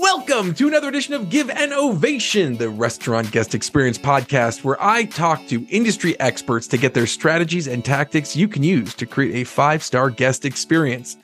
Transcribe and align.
Welcome 0.00 0.54
to 0.54 0.68
another 0.68 0.88
edition 0.88 1.14
of 1.14 1.28
Give 1.28 1.50
an 1.50 1.72
Ovation, 1.72 2.56
the 2.56 2.70
restaurant 2.70 3.32
guest 3.32 3.52
experience 3.52 3.98
podcast, 3.98 4.62
where 4.62 4.80
I 4.80 5.06
talk 5.06 5.44
to 5.48 5.66
industry 5.70 6.18
experts 6.20 6.68
to 6.68 6.78
get 6.78 6.94
their 6.94 7.08
strategies 7.08 7.66
and 7.66 7.84
tactics 7.84 8.36
you 8.36 8.46
can 8.46 8.62
use 8.62 8.94
to 8.94 9.06
create 9.06 9.34
a 9.34 9.44
five 9.44 9.82
star 9.82 10.08
guest 10.08 10.44
experience. 10.44 11.16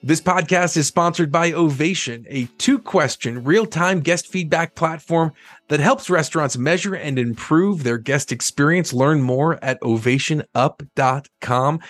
This 0.00 0.20
podcast 0.20 0.76
is 0.76 0.86
sponsored 0.86 1.32
by 1.32 1.54
Ovation, 1.54 2.24
a 2.28 2.44
two 2.56 2.78
question 2.78 3.42
real 3.42 3.66
time 3.66 3.98
guest 3.98 4.28
feedback 4.28 4.76
platform 4.76 5.32
that 5.66 5.80
helps 5.80 6.08
restaurants 6.08 6.56
measure 6.56 6.94
and 6.94 7.18
improve 7.18 7.82
their 7.82 7.98
guest 7.98 8.30
experience. 8.30 8.92
Learn 8.92 9.22
more 9.22 9.58
at 9.60 9.80
ovationup.com. 9.80 11.80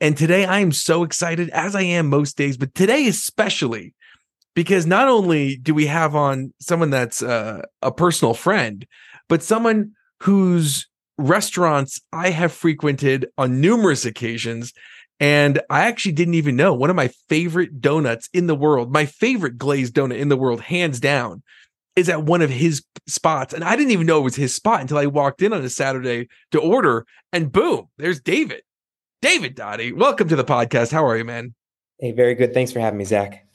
And 0.00 0.16
today 0.16 0.46
I 0.46 0.60
am 0.60 0.72
so 0.72 1.02
excited, 1.02 1.50
as 1.50 1.74
I 1.74 1.82
am 1.82 2.06
most 2.06 2.38
days, 2.38 2.56
but 2.56 2.74
today 2.74 3.08
especially 3.08 3.94
because 4.56 4.86
not 4.86 5.06
only 5.06 5.56
do 5.58 5.74
we 5.74 5.86
have 5.86 6.16
on 6.16 6.52
someone 6.58 6.90
that's 6.90 7.22
uh, 7.22 7.60
a 7.82 7.92
personal 7.92 8.32
friend, 8.34 8.86
but 9.28 9.42
someone 9.42 9.92
whose 10.22 10.88
restaurants 11.18 12.00
I 12.12 12.30
have 12.30 12.52
frequented 12.52 13.28
on 13.38 13.60
numerous 13.60 14.04
occasions. 14.06 14.72
And 15.20 15.60
I 15.70 15.82
actually 15.82 16.12
didn't 16.12 16.34
even 16.34 16.56
know 16.56 16.74
one 16.74 16.90
of 16.90 16.96
my 16.96 17.08
favorite 17.28 17.80
donuts 17.80 18.28
in 18.32 18.46
the 18.48 18.54
world, 18.54 18.92
my 18.92 19.06
favorite 19.06 19.58
glazed 19.58 19.94
donut 19.94 20.18
in 20.18 20.30
the 20.30 20.36
world, 20.36 20.62
hands 20.62 21.00
down, 21.00 21.42
is 21.94 22.08
at 22.08 22.22
one 22.22 22.42
of 22.42 22.50
his 22.50 22.82
spots. 23.06 23.52
And 23.52 23.62
I 23.62 23.76
didn't 23.76 23.92
even 23.92 24.06
know 24.06 24.20
it 24.20 24.24
was 24.24 24.36
his 24.36 24.54
spot 24.54 24.80
until 24.80 24.98
I 24.98 25.06
walked 25.06 25.42
in 25.42 25.52
on 25.52 25.64
a 25.64 25.70
Saturday 25.70 26.28
to 26.52 26.60
order. 26.60 27.06
And 27.32 27.52
boom, 27.52 27.88
there's 27.98 28.20
David. 28.20 28.62
David 29.20 29.54
Doty, 29.54 29.92
welcome 29.92 30.28
to 30.28 30.36
the 30.36 30.44
podcast. 30.44 30.92
How 30.92 31.06
are 31.06 31.16
you, 31.16 31.24
man? 31.24 31.54
Hey, 31.98 32.12
very 32.12 32.34
good. 32.34 32.52
Thanks 32.52 32.72
for 32.72 32.80
having 32.80 32.98
me, 32.98 33.04
Zach. 33.04 33.45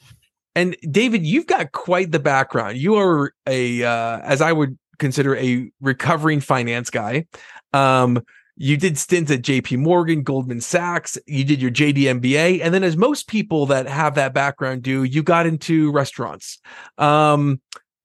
And 0.54 0.76
David, 0.90 1.24
you've 1.24 1.46
got 1.46 1.72
quite 1.72 2.12
the 2.12 2.18
background. 2.18 2.76
You 2.76 2.96
are 2.96 3.32
a, 3.46 3.82
uh, 3.82 4.18
as 4.20 4.40
I 4.40 4.52
would 4.52 4.78
consider, 4.98 5.36
a 5.36 5.70
recovering 5.80 6.40
finance 6.40 6.90
guy. 6.90 7.26
Um, 7.72 8.22
you 8.56 8.76
did 8.76 8.98
stints 8.98 9.30
at 9.30 9.42
JP 9.42 9.78
Morgan, 9.78 10.22
Goldman 10.22 10.60
Sachs, 10.60 11.18
you 11.26 11.42
did 11.42 11.62
your 11.62 11.70
JD 11.70 12.20
MBA. 12.20 12.60
And 12.62 12.74
then, 12.74 12.84
as 12.84 12.96
most 12.96 13.26
people 13.26 13.66
that 13.66 13.88
have 13.88 14.14
that 14.16 14.34
background 14.34 14.82
do, 14.82 15.04
you 15.04 15.22
got 15.22 15.46
into 15.46 15.90
restaurants. 15.90 16.58
Um, 16.98 17.60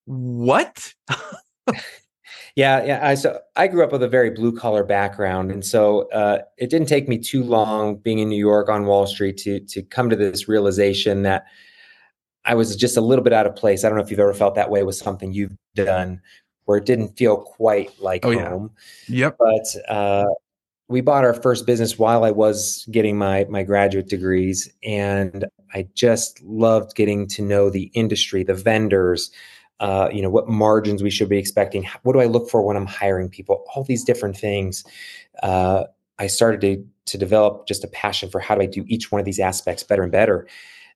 what? 0.06 0.94
yeah, 2.56 2.84
yeah. 2.84 3.00
I, 3.04 3.16
so 3.16 3.40
I 3.58 3.68
grew 3.68 3.84
up 3.84 3.92
with 3.92 4.04
a 4.04 4.08
very 4.08 4.30
blue 4.30 4.54
collar 4.54 4.86
background. 4.86 5.52
And 5.52 5.66
so 5.66 6.10
uh, 6.12 6.40
it 6.58 6.70
didn't 6.70 6.88
take 6.88 7.10
me 7.10 7.18
too 7.18 7.44
long 7.44 7.98
being 7.98 8.20
in 8.20 8.30
New 8.30 8.38
York 8.40 8.70
on 8.70 8.86
Wall 8.86 9.06
Street 9.06 9.38
to, 9.40 9.60
to 9.60 9.84
come 9.84 10.10
to 10.10 10.16
this 10.16 10.48
realization 10.48 11.24
that 11.24 11.46
I 12.48 12.56
was 12.56 12.76
just 12.76 12.98
a 12.98 13.02
little 13.02 13.24
bit 13.24 13.34
out 13.34 13.46
of 13.46 13.56
place. 13.56 13.84
I 13.84 13.90
don't 13.90 13.98
know 13.98 14.04
if 14.04 14.10
you've 14.10 14.20
ever 14.20 14.34
felt 14.34 14.56
that 14.56 14.72
way 14.72 14.84
with 14.84 14.96
something 14.96 15.34
you've 15.34 15.56
done 15.76 16.22
where 16.66 16.78
it 16.78 16.86
didn't 16.86 17.18
feel 17.18 17.38
quite 17.38 17.92
like 18.00 18.26
oh, 18.26 18.38
home. 18.38 18.72
Yeah. 19.08 19.28
Yep. 19.28 19.38
But 19.40 19.92
uh, 19.94 20.26
we 20.88 21.02
bought 21.02 21.26
our 21.26 21.34
first 21.34 21.66
business 21.66 22.00
while 22.00 22.24
I 22.24 22.32
was 22.32 22.88
getting 22.92 23.18
my 23.18 23.46
my 23.50 23.64
graduate 23.64 24.08
degrees, 24.08 24.70
and 24.84 25.46
I 25.74 25.88
just 25.94 26.42
loved 26.44 26.96
getting 26.96 27.28
to 27.28 27.42
know 27.42 27.70
the 27.70 27.92
industry, 27.94 28.44
the 28.44 28.54
vendors. 28.54 29.30
Uh, 29.80 30.10
you 30.12 30.22
know 30.22 30.30
what 30.30 30.48
margins 30.48 31.04
we 31.04 31.10
should 31.10 31.30
be 31.30 31.38
expecting. 31.38 31.88
What 32.04 32.14
do 32.14 32.20
I 32.20 32.26
look 32.26 32.50
for 32.50 32.62
when 32.62 32.78
I'm 32.78 32.88
hiring 32.88 33.30
people? 33.30 33.64
All 33.76 33.84
these 33.84 34.04
different 34.04 34.38
things. 34.38 34.84
Uh, 35.44 35.84
I 36.20 36.28
started 36.28 36.62
to 36.62 36.86
to 37.12 37.18
develop 37.18 37.68
just 37.68 37.84
a 37.84 37.88
passion 37.88 38.30
for 38.30 38.40
how 38.40 38.56
do 38.56 38.62
I 38.62 38.66
do 38.66 38.84
each 38.88 39.12
one 39.12 39.20
of 39.20 39.26
these 39.26 39.40
aspects 39.40 39.84
better 39.84 40.04
and 40.04 40.12
better. 40.12 40.48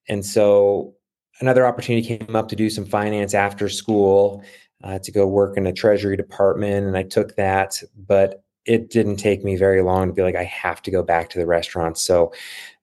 And 0.08 0.26
so 0.26 0.94
another 1.40 1.66
opportunity 1.66 2.16
came 2.16 2.36
up 2.36 2.48
to 2.48 2.56
do 2.56 2.70
some 2.70 2.84
finance 2.84 3.34
after 3.34 3.68
school 3.68 4.42
uh, 4.84 4.98
to 4.98 5.12
go 5.12 5.26
work 5.26 5.56
in 5.56 5.66
a 5.66 5.72
treasury 5.72 6.16
department 6.16 6.86
and 6.86 6.96
i 6.96 7.02
took 7.02 7.36
that 7.36 7.82
but 8.06 8.44
it 8.64 8.90
didn't 8.90 9.16
take 9.16 9.42
me 9.42 9.56
very 9.56 9.82
long 9.82 10.08
to 10.08 10.12
be 10.12 10.22
like 10.22 10.36
i 10.36 10.44
have 10.44 10.82
to 10.82 10.90
go 10.90 11.02
back 11.02 11.28
to 11.28 11.38
the 11.38 11.46
restaurant. 11.46 11.98
So 11.98 12.32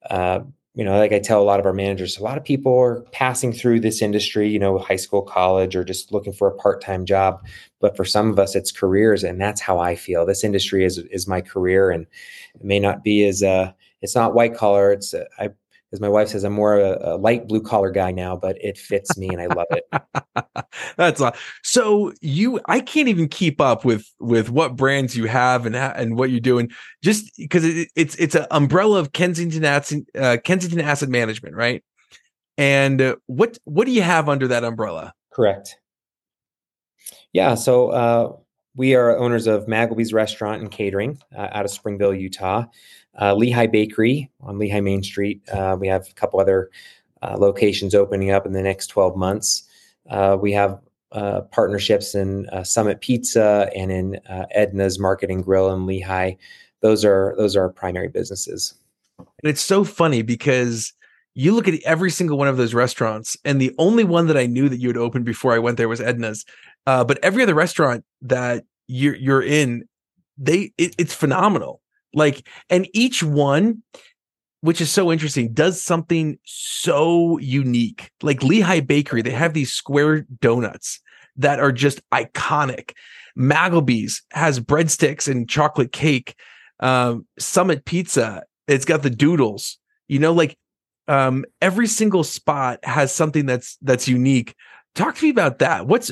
uh, 0.10 0.42
you 0.76 0.86
know 0.86 0.98
like 0.98 1.12
i 1.12 1.20
tell 1.20 1.42
a 1.42 1.44
lot 1.44 1.60
of 1.60 1.66
our 1.66 1.74
managers 1.74 2.18
a 2.18 2.24
lot 2.24 2.38
of 2.38 2.44
people 2.44 2.78
are 2.80 3.02
passing 3.12 3.52
through 3.52 3.80
this 3.80 4.02
industry 4.02 4.48
you 4.48 4.60
know 4.60 4.78
high 4.78 4.96
school 4.96 5.22
college 5.22 5.76
or 5.76 5.84
just 5.84 6.14
looking 6.14 6.31
for 6.31 6.48
a 6.48 6.56
part-time 6.56 7.06
job 7.06 7.46
but 7.81 7.98
for 7.98 8.06
some 8.06 8.30
of 8.30 8.40
us 8.40 8.56
it's 8.56 8.72
careers 8.72 9.24
and 9.24 9.42
that's 9.42 9.60
how 9.60 9.80
i 9.80 9.96
feel. 9.96 10.26
This 10.26 10.44
industry 10.44 10.86
is 10.86 11.00
is 11.12 11.28
my 11.28 11.42
career 11.42 11.92
and 11.92 12.06
it 12.56 12.64
may 12.64 12.80
not 12.80 13.04
be 13.04 13.26
as 13.26 13.44
uh 13.44 13.72
it's 14.02 14.16
not 14.16 14.34
white 14.34 14.56
collar 14.56 14.92
it's 14.94 15.14
uh, 15.14 15.26
i 15.40 15.50
as 15.92 16.00
my 16.00 16.10
wife 16.10 16.30
says, 16.30 16.44
I'm 16.44 16.54
more 16.54 16.80
a, 16.80 17.16
a 17.16 17.18
light 17.18 17.48
blue 17.48 17.62
collar 17.62 17.90
guy 17.90 18.12
now, 18.12 18.36
but 18.36 18.58
it 18.62 18.78
fits 18.78 19.18
me 19.18 19.30
and 19.30 19.42
I 19.42 19.48
love 19.48 19.66
it. 19.72 20.66
That's 20.98 21.20
a, 21.20 21.34
so 21.64 22.14
you. 22.22 22.60
I 22.66 22.80
can't 22.80 23.08
even 23.08 23.28
keep 23.28 23.60
up 23.60 23.86
with 23.86 24.06
with 24.20 24.50
what 24.50 24.76
brands 24.76 25.18
you 25.18 25.26
have 25.26 25.66
and 25.66 25.76
and 25.76 26.18
what 26.18 26.30
you're 26.30 26.40
doing, 26.40 26.70
just 27.04 27.32
because 27.38 27.66
it, 27.66 27.90
it's 27.96 28.16
it's 28.16 28.36
an 28.36 28.46
umbrella 28.52 29.00
of 29.00 29.14
Kensington 29.14 29.66
Asset 29.66 30.04
uh, 30.16 30.38
Kensington 30.44 30.82
Asset 30.82 31.10
Management, 31.10 31.56
right? 31.56 31.84
And 32.58 33.02
uh, 33.02 33.16
what 33.26 33.58
what 33.64 33.86
do 33.86 33.92
you 33.92 34.04
have 34.04 34.30
under 34.30 34.48
that 34.48 34.64
umbrella? 34.64 35.14
Correct. 35.34 35.78
Yeah, 37.34 37.56
so 37.56 37.90
uh, 37.90 38.34
we 38.75 38.96
are 38.96 39.18
owners 39.18 39.47
of 39.47 39.66
Magleby's 39.66 40.13
Restaurant 40.13 40.62
and 40.62 40.72
Catering 40.72 41.19
uh, 41.35 41.47
out 41.52 41.66
of 41.66 41.72
Springville, 41.72 42.13
Utah 42.13 42.66
uh, 43.19 43.35
Lehi 43.35 43.72
Bakery 43.72 44.31
on 44.41 44.57
Lehi 44.57 44.84
Main 44.84 45.03
Street. 45.03 45.41
Uh, 45.50 45.78
we 45.80 45.88
have 45.88 46.07
a 46.09 46.13
couple 46.13 46.40
other 46.40 46.69
uh, 47.22 47.35
locations 47.38 47.94
opening 47.94 48.31
up 48.31 48.46
in 48.46 48.53
the 48.53 48.62
next 48.62 48.88
12 48.88 49.16
months. 49.16 49.63
Uh, 50.09 50.38
we 50.40 50.52
have 50.53 50.80
uh, 51.12 51.41
partnerships 51.52 52.16
in 52.16 52.47
uh, 52.50 52.63
Summit 52.63 53.02
Pizza 53.02 53.69
and 53.75 53.91
in 53.91 54.19
Edna's 54.52 55.00
Market 55.00 55.30
and 55.30 55.44
Grill 55.44 55.72
in 55.72 55.86
Lehi. 55.86 56.38
Those 56.81 57.03
are 57.03 57.36
those 57.38 57.56
are 57.56 57.63
our 57.63 57.69
primary 57.69 58.07
businesses. 58.07 58.75
And 59.18 59.28
it's 59.44 59.62
so 59.62 59.84
funny 59.84 60.22
because 60.22 60.94
you 61.36 61.53
look 61.53 61.68
at 61.68 61.81
every 61.84 62.09
single 62.09 62.38
one 62.38 62.47
of 62.47 62.57
those 62.57 62.74
restaurants, 62.74 63.36
and 63.44 63.59
the 63.59 63.75
only 63.78 64.03
one 64.03 64.28
that 64.28 64.38
I 64.38 64.46
knew 64.46 64.69
that 64.69 64.80
you 64.80 64.88
had 64.88 64.97
opened 64.97 65.25
before 65.25 65.53
I 65.53 65.59
went 65.59 65.78
there 65.78 65.90
was 65.90 66.00
Edna's. 66.00 66.46
but 66.86 67.19
every 67.22 67.44
other 67.44 67.53
restaurant 67.53 68.06
that 68.22 68.63
you're 68.88 69.16
you're 69.16 69.44
in, 69.44 69.88
they 70.38 70.72
it, 70.78 70.96
it's 70.97 71.13
phenomenal 71.13 71.81
like, 72.13 72.47
and 72.69 72.88
each 72.94 73.24
one, 73.24 73.84
which 74.62 74.81
is 74.81 74.91
so 74.91 75.12
interesting, 75.12 75.53
does 75.53 75.81
something 75.81 76.38
so 76.44 77.38
unique. 77.40 78.12
Like 78.22 78.40
Lehi 78.40 78.85
Bakery, 78.85 79.22
they 79.22 79.31
have 79.31 79.53
these 79.53 79.72
square 79.72 80.25
donuts 80.41 81.00
that 81.38 81.59
are 81.59 81.72
just 81.72 82.02
iconic. 82.12 82.94
Magleby's 83.38 84.24
has 84.31 84.59
breadsticks 84.59 85.30
and 85.30 85.50
chocolate 85.50 85.91
cake. 85.91 86.36
Um, 86.81 87.25
Summit 87.38 87.86
Pizza, 87.86 88.44
it's 88.68 88.86
got 88.86 89.03
the 89.03 89.09
doodles. 89.09 89.78
You 90.07 90.19
know, 90.19 90.34
like 90.34 90.57
um, 91.07 91.46
every 91.62 91.88
single 91.88 92.24
spot 92.24 92.80
has 92.84 93.13
something 93.13 93.46
that's 93.46 93.78
that's 93.81 94.07
unique. 94.07 94.56
Talk 94.96 95.16
to 95.16 95.24
me 95.24 95.30
about 95.30 95.59
that. 95.59 95.88
What's 95.88 96.12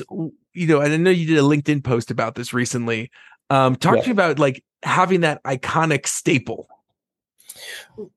you 0.58 0.66
know, 0.66 0.80
and 0.80 0.92
I 0.92 0.96
know 0.96 1.10
you 1.10 1.26
did 1.26 1.38
a 1.38 1.42
LinkedIn 1.42 1.84
post 1.84 2.10
about 2.10 2.34
this 2.34 2.52
recently. 2.52 3.10
Um, 3.50 3.76
talk 3.76 3.96
yeah. 3.96 4.02
to 4.02 4.08
me 4.08 4.12
about 4.12 4.38
like 4.38 4.62
having 4.82 5.20
that 5.20 5.42
iconic 5.44 6.06
staple. 6.06 6.68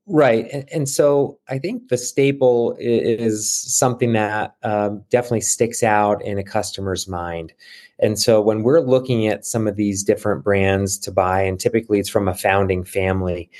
Right. 0.06 0.48
And, 0.52 0.68
and, 0.72 0.88
so 0.88 1.38
I 1.48 1.58
think 1.58 1.88
the 1.88 1.96
staple 1.96 2.76
is 2.78 3.50
something 3.50 4.12
that 4.12 4.54
um, 4.62 5.02
definitely 5.10 5.40
sticks 5.40 5.82
out 5.82 6.22
in 6.22 6.38
a 6.38 6.44
customer's 6.44 7.08
mind. 7.08 7.52
And 7.98 8.18
so 8.18 8.40
when 8.40 8.62
we're 8.62 8.80
looking 8.80 9.26
at 9.26 9.44
some 9.44 9.66
of 9.66 9.76
these 9.76 10.04
different 10.04 10.44
brands 10.44 10.98
to 10.98 11.10
buy, 11.10 11.42
and 11.42 11.58
typically 11.58 11.98
it's 11.98 12.08
from 12.08 12.28
a 12.28 12.34
founding 12.34 12.84
family. 12.84 13.50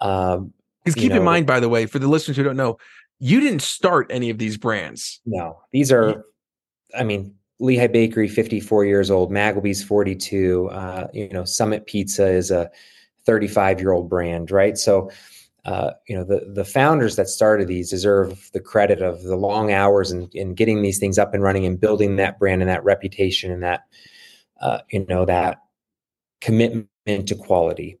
Um, 0.00 0.52
because 0.84 0.94
keep 0.94 1.10
know, 1.10 1.18
in 1.18 1.24
mind, 1.24 1.46
by 1.46 1.60
the 1.60 1.68
way, 1.68 1.86
for 1.86 1.98
the 1.98 2.08
listeners 2.08 2.36
who 2.36 2.42
don't 2.42 2.56
know, 2.56 2.78
you 3.18 3.40
didn't 3.40 3.62
start 3.62 4.06
any 4.10 4.30
of 4.30 4.38
these 4.38 4.56
brands. 4.56 5.20
No, 5.26 5.60
these 5.72 5.92
are, 5.92 6.24
I 6.96 7.04
mean, 7.04 7.34
Lehi 7.60 7.92
Bakery, 7.92 8.28
54 8.28 8.84
years 8.84 9.10
old. 9.10 9.30
Magleby's 9.30 9.82
42. 9.82 10.68
Uh, 10.68 11.08
you 11.12 11.28
know, 11.28 11.44
Summit 11.44 11.86
Pizza 11.86 12.26
is 12.26 12.50
a 12.50 12.70
35 13.26 13.80
year 13.80 13.92
old 13.92 14.08
brand, 14.08 14.50
right? 14.50 14.78
So, 14.78 15.10
uh, 15.66 15.90
you 16.08 16.16
know, 16.16 16.24
the 16.24 16.50
the 16.54 16.64
founders 16.64 17.16
that 17.16 17.28
started 17.28 17.68
these 17.68 17.90
deserve 17.90 18.50
the 18.52 18.60
credit 18.60 19.02
of 19.02 19.22
the 19.22 19.36
long 19.36 19.72
hours 19.72 20.10
and 20.10 20.34
in, 20.34 20.48
in 20.48 20.54
getting 20.54 20.80
these 20.80 20.98
things 20.98 21.18
up 21.18 21.34
and 21.34 21.42
running 21.42 21.66
and 21.66 21.78
building 21.78 22.16
that 22.16 22.38
brand 22.38 22.62
and 22.62 22.70
that 22.70 22.82
reputation 22.82 23.52
and 23.52 23.62
that, 23.62 23.82
uh, 24.62 24.78
you 24.90 25.04
know, 25.06 25.26
that 25.26 25.58
commitment 26.40 26.88
to 27.26 27.34
quality. 27.34 27.98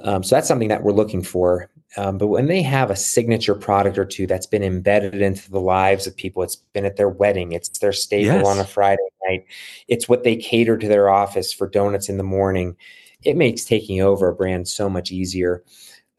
Um, 0.00 0.24
so 0.24 0.34
that's 0.34 0.48
something 0.48 0.68
that 0.68 0.82
we're 0.82 0.92
looking 0.92 1.22
for. 1.22 1.70
Um, 1.96 2.18
but 2.18 2.26
when 2.26 2.46
they 2.46 2.62
have 2.62 2.90
a 2.90 2.96
signature 2.96 3.54
product 3.54 3.96
or 3.96 4.04
two 4.04 4.26
that's 4.26 4.46
been 4.46 4.62
embedded 4.62 5.14
into 5.14 5.50
the 5.50 5.60
lives 5.60 6.06
of 6.06 6.16
people, 6.16 6.42
it's 6.42 6.56
been 6.56 6.84
at 6.84 6.96
their 6.96 7.08
wedding, 7.08 7.52
it's 7.52 7.78
their 7.78 7.92
staple 7.92 8.34
yes. 8.34 8.46
on 8.46 8.58
a 8.58 8.64
Friday 8.64 9.02
night, 9.28 9.46
it's 9.88 10.08
what 10.08 10.22
they 10.22 10.36
cater 10.36 10.76
to 10.76 10.88
their 10.88 11.08
office 11.08 11.52
for 11.52 11.68
donuts 11.68 12.08
in 12.08 12.18
the 12.18 12.22
morning. 12.22 12.76
It 13.22 13.36
makes 13.36 13.64
taking 13.64 14.02
over 14.02 14.28
a 14.28 14.34
brand 14.34 14.68
so 14.68 14.90
much 14.90 15.10
easier. 15.10 15.64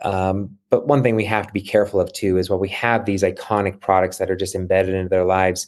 Um, 0.02 0.58
but 0.70 0.88
one 0.88 1.04
thing 1.04 1.16
we 1.16 1.26
have 1.26 1.48
to 1.48 1.54
be 1.54 1.62
careful 1.62 2.00
of 2.00 2.12
too 2.14 2.38
is 2.38 2.50
while 2.50 2.60
we 2.60 2.70
have 2.70 3.06
these 3.06 3.24
iconic 3.24 3.80
products 3.80 4.18
that 4.18 4.30
are 4.30 4.36
just 4.36 4.56
embedded 4.56 4.96
into 4.96 5.10
their 5.10 5.26
lives, 5.26 5.68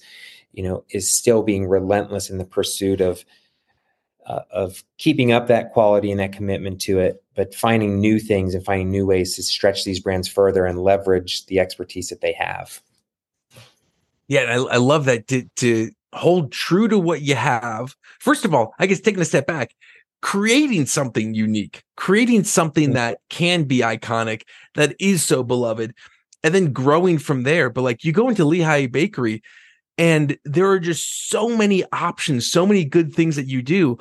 you 0.54 0.64
know, 0.64 0.84
is 0.90 1.10
still 1.10 1.44
being 1.44 1.68
relentless 1.68 2.30
in 2.30 2.38
the 2.38 2.46
pursuit 2.46 3.02
of 3.02 3.24
uh, 4.30 4.42
of 4.52 4.84
keeping 5.00 5.32
up 5.32 5.48
that 5.48 5.74
quality 5.74 6.12
and 6.12 6.20
that 6.20 6.32
commitment 6.32 6.80
to 6.82 7.00
it, 7.00 7.24
but 7.36 7.56
finding 7.56 8.00
new 8.00 8.20
things 8.20 8.54
and 8.54 8.64
finding 8.64 8.92
new 8.92 9.06
ways 9.06 9.36
to 9.36 9.44
stretch 9.44 9.84
these 9.84 10.00
brands 10.00 10.28
further 10.28 10.66
and 10.66 10.84
leverage 10.84 11.46
the 11.48 11.60
expertise 11.60 12.10
that 12.10 12.22
they 12.22 12.34
have. 12.34 12.80
Yeah, 14.28 14.42
I, 14.42 14.76
I 14.76 14.78
love 14.78 15.06
that 15.06 15.28
to, 15.30 15.50
to 15.58 15.90
hold 16.14 16.52
true 16.52 16.88
to 16.88 17.00
what 17.00 17.22
you 17.22 17.34
have. 17.34 17.96
First 18.20 18.46
of 18.46 18.54
all, 18.54 18.76
I 18.78 18.86
guess 18.86 19.00
taking 19.00 19.22
a 19.22 19.26
step 19.26 19.48
back, 19.48 19.74
creating 20.22 20.86
something 20.86 21.34
unique, 21.34 21.84
creating 21.98 22.44
something 22.44 22.90
mm-hmm. 22.90 22.94
that 22.94 23.22
can 23.30 23.64
be 23.64 23.80
iconic, 23.80 24.44
that 24.76 24.96
is 25.00 25.26
so 25.26 25.42
beloved, 25.42 25.96
and 26.44 26.54
then 26.54 26.72
growing 26.72 27.18
from 27.18 27.44
there. 27.44 27.72
But 27.72 27.82
like 27.82 28.04
you 28.04 28.12
go 28.12 28.30
into 28.30 28.44
Lehi 28.44 28.92
Bakery, 28.92 29.42
and 29.98 30.38
there 30.46 30.70
are 30.70 30.80
just 30.80 31.30
so 31.30 31.58
many 31.58 31.84
options, 31.92 32.50
so 32.50 32.66
many 32.66 32.86
good 32.86 33.14
things 33.14 33.36
that 33.36 33.48
you 33.48 33.64
do, 33.64 33.98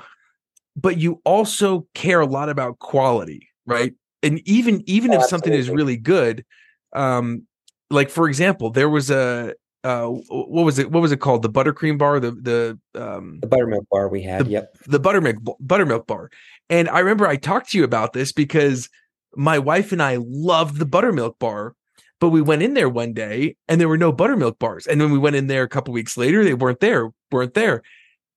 but 0.80 0.98
you 0.98 1.20
also 1.24 1.86
care 1.94 2.20
a 2.20 2.26
lot 2.26 2.48
about 2.48 2.78
quality, 2.78 3.48
right? 3.66 3.94
And 4.22 4.40
even 4.46 4.82
even 4.86 5.12
oh, 5.12 5.20
if 5.20 5.24
something 5.24 5.52
is 5.52 5.68
really 5.68 5.96
good, 5.96 6.44
um, 6.92 7.46
like 7.90 8.10
for 8.10 8.28
example, 8.28 8.70
there 8.70 8.88
was 8.88 9.10
a 9.10 9.54
uh, 9.84 10.06
what 10.06 10.64
was 10.64 10.78
it? 10.78 10.90
What 10.90 11.00
was 11.00 11.12
it 11.12 11.20
called? 11.20 11.42
The 11.42 11.50
buttercream 11.50 11.98
bar, 11.98 12.20
the 12.20 12.32
the 12.32 12.78
um, 13.00 13.38
the 13.40 13.48
buttermilk 13.48 13.88
bar 13.90 14.08
we 14.08 14.22
had. 14.22 14.46
The, 14.46 14.50
yep, 14.50 14.76
the 14.86 15.00
buttermilk 15.00 15.36
buttermilk 15.60 16.06
bar. 16.06 16.30
And 16.70 16.88
I 16.88 17.00
remember 17.00 17.26
I 17.26 17.36
talked 17.36 17.70
to 17.70 17.78
you 17.78 17.84
about 17.84 18.12
this 18.12 18.32
because 18.32 18.88
my 19.34 19.58
wife 19.58 19.92
and 19.92 20.02
I 20.02 20.18
loved 20.20 20.78
the 20.78 20.86
buttermilk 20.86 21.38
bar, 21.38 21.74
but 22.20 22.30
we 22.30 22.42
went 22.42 22.62
in 22.62 22.74
there 22.74 22.88
one 22.88 23.12
day 23.12 23.56
and 23.68 23.80
there 23.80 23.88
were 23.88 23.98
no 23.98 24.12
buttermilk 24.12 24.58
bars. 24.58 24.86
And 24.86 25.00
when 25.00 25.12
we 25.12 25.18
went 25.18 25.36
in 25.36 25.46
there 25.46 25.62
a 25.62 25.68
couple 25.68 25.94
weeks 25.94 26.16
later, 26.16 26.44
they 26.44 26.54
weren't 26.54 26.80
there, 26.80 27.10
weren't 27.30 27.54
there. 27.54 27.82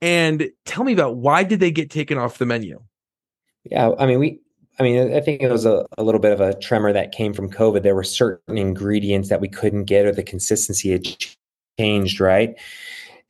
And 0.01 0.49
tell 0.65 0.83
me 0.83 0.93
about 0.93 1.17
why 1.17 1.43
did 1.43 1.59
they 1.59 1.71
get 1.71 1.91
taken 1.91 2.17
off 2.17 2.39
the 2.39 2.45
menu? 2.45 2.81
Yeah, 3.63 3.91
I 3.99 4.07
mean, 4.07 4.19
we 4.19 4.39
I 4.79 4.83
mean, 4.83 5.13
I 5.13 5.19
think 5.21 5.41
it 5.41 5.51
was 5.51 5.65
a, 5.65 5.85
a, 5.97 6.03
little 6.03 6.19
bit 6.19 6.31
of 6.31 6.41
a 6.41 6.57
tremor 6.57 6.91
that 6.91 7.11
came 7.11 7.33
from 7.33 7.51
COVID. 7.51 7.83
There 7.83 7.93
were 7.93 8.03
certain 8.03 8.57
ingredients 8.57 9.29
that 9.29 9.41
we 9.41 9.47
couldn't 9.47 9.83
get, 9.83 10.05
or 10.05 10.11
the 10.11 10.23
consistency 10.23 10.91
had 10.91 11.05
changed, 11.77 12.19
right? 12.19 12.55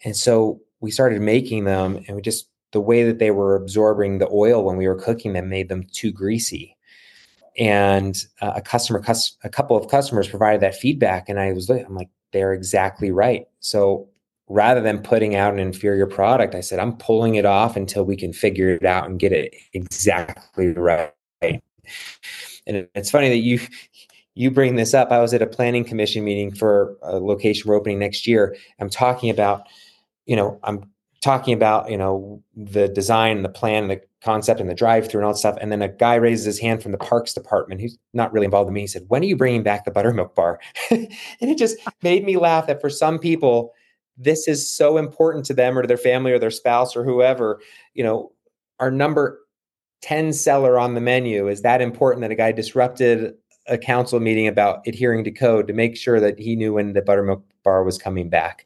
And 0.06 0.16
so 0.16 0.62
we 0.80 0.92
started 0.92 1.22
making 1.22 1.66
them, 1.66 2.04
and 2.08 2.16
we 2.16 2.22
just 2.22 2.48
the 2.72 2.80
way 2.80 3.04
that 3.04 3.20
they 3.20 3.32
were 3.32 3.56
absorbing 3.56 4.20
the 4.20 4.30
oil 4.32 4.64
when 4.64 4.78
we 4.78 4.88
were 4.88 4.96
cooking 4.96 5.34
them 5.34 5.50
made 5.50 5.68
them 5.68 5.86
too 5.92 6.12
greasy. 6.12 6.78
And 7.58 8.18
uh, 8.40 8.54
a 8.56 8.62
customer, 8.62 9.04
a 9.44 9.50
couple 9.50 9.76
of 9.76 9.90
customers 9.90 10.30
provided 10.30 10.62
that 10.62 10.76
feedback, 10.76 11.28
and 11.28 11.38
I 11.38 11.52
was, 11.52 11.70
I'm 11.70 11.96
like, 11.96 12.10
they're 12.32 12.54
exactly 12.54 13.12
right. 13.12 13.46
So 13.60 14.08
rather 14.52 14.82
than 14.82 15.02
putting 15.02 15.36
out 15.36 15.54
an 15.54 15.60
inferior 15.60 16.06
product, 16.06 16.56
I 16.56 16.62
said, 16.62 16.78
I'm 16.78 16.98
pulling 16.98 17.36
it 17.36 17.46
off 17.46 17.78
until 17.78 18.04
we 18.04 18.18
can 18.18 18.34
figure 18.34 18.70
it 18.70 18.86
out 18.86 19.10
and 19.10 19.18
get 19.18 19.32
it 19.32 19.56
exactly 19.74 20.74
right. 20.74 21.14
And 21.42 22.88
it's 22.94 23.10
funny 23.10 23.30
that 23.30 23.38
you 23.38 23.60
you 24.36 24.52
bring 24.52 24.76
this 24.76 24.94
up. 24.94 25.12
I 25.12 25.20
was 25.20 25.34
at 25.34 25.42
a 25.42 25.48
planning 25.48 25.84
commission 25.84 26.24
meeting 26.24 26.54
for 26.54 26.96
a 27.02 27.20
location 27.20 27.68
we're 27.68 27.76
opening 27.76 28.00
next 28.00 28.28
year. 28.28 28.56
I'm 28.80 28.90
talking 28.90 29.30
about, 29.30 29.68
you 30.26 30.36
know, 30.36 30.60
I'm 30.64 30.90
talking 31.22 31.54
about, 31.54 31.90
you 31.90 31.98
know, 31.98 32.42
the 32.56 32.88
design, 32.88 33.38
and 33.38 33.46
the 33.46 33.50
plan, 33.50 33.84
and 33.84 33.92
the 33.92 34.02
concept, 34.24 34.60
and 34.60 34.70
the 34.70 34.76
drive-through 34.76 35.20
and 35.20 35.26
all 35.26 35.34
that 35.34 35.40
stuff. 35.40 35.58
And 35.60 35.72
then 35.72 35.82
a 35.82 35.90
guy 35.90 36.16
raises 36.16 36.46
his 36.46 36.60
hand 36.60 36.82
from 36.82 36.92
the 36.92 36.98
parks 36.98 37.34
department 37.34 37.82
who's 37.82 37.98
not 38.14 38.32
really 38.32 38.46
involved 38.46 38.68
in 38.68 38.74
me. 38.74 38.82
He 38.82 38.88
said, 38.88 39.06
"When 39.08 39.22
are 39.22 39.26
you 39.26 39.36
bringing 39.36 39.64
back 39.64 39.86
the 39.86 39.92
buttermilk 39.92 40.36
bar?" 40.36 40.60
and 40.92 41.10
it 41.42 41.58
just 41.58 41.78
made 42.02 42.24
me 42.26 42.38
laugh 42.38 42.68
that 42.68 42.82
for 42.82 42.90
some 42.90 43.20
people, 43.20 43.74
this 44.18 44.48
is 44.48 44.70
so 44.70 44.98
important 44.98 45.46
to 45.46 45.54
them 45.54 45.78
or 45.78 45.82
to 45.82 45.88
their 45.88 45.98
family 45.98 46.32
or 46.32 46.40
their 46.40 46.52
spouse 46.52 46.96
or 46.96 47.04
whoever. 47.04 47.60
You 47.94 48.04
know, 48.04 48.32
our 48.80 48.92
number 48.92 49.40
10 50.02 50.34
seller 50.34 50.80
on 50.80 50.96
the 50.96 51.02
menu 51.02 51.48
is 51.48 51.62
that 51.62 51.82
important 51.82 52.22
that 52.22 52.32
a 52.32 52.36
guy 52.36 52.52
disrupted 52.52 53.36
a 53.68 53.78
council 53.78 54.20
meeting 54.20 54.48
about 54.48 54.86
adhering 54.88 55.24
to 55.24 55.32
code 55.32 55.68
to 55.68 55.74
make 55.74 55.96
sure 55.96 56.20
that 56.20 56.40
he 56.40 56.56
knew 56.56 56.74
when 56.74 56.94
the 56.94 57.02
buttermilk 57.02 57.44
bar 57.64 57.84
was 57.84 57.98
coming 57.98 58.30
back. 58.30 58.66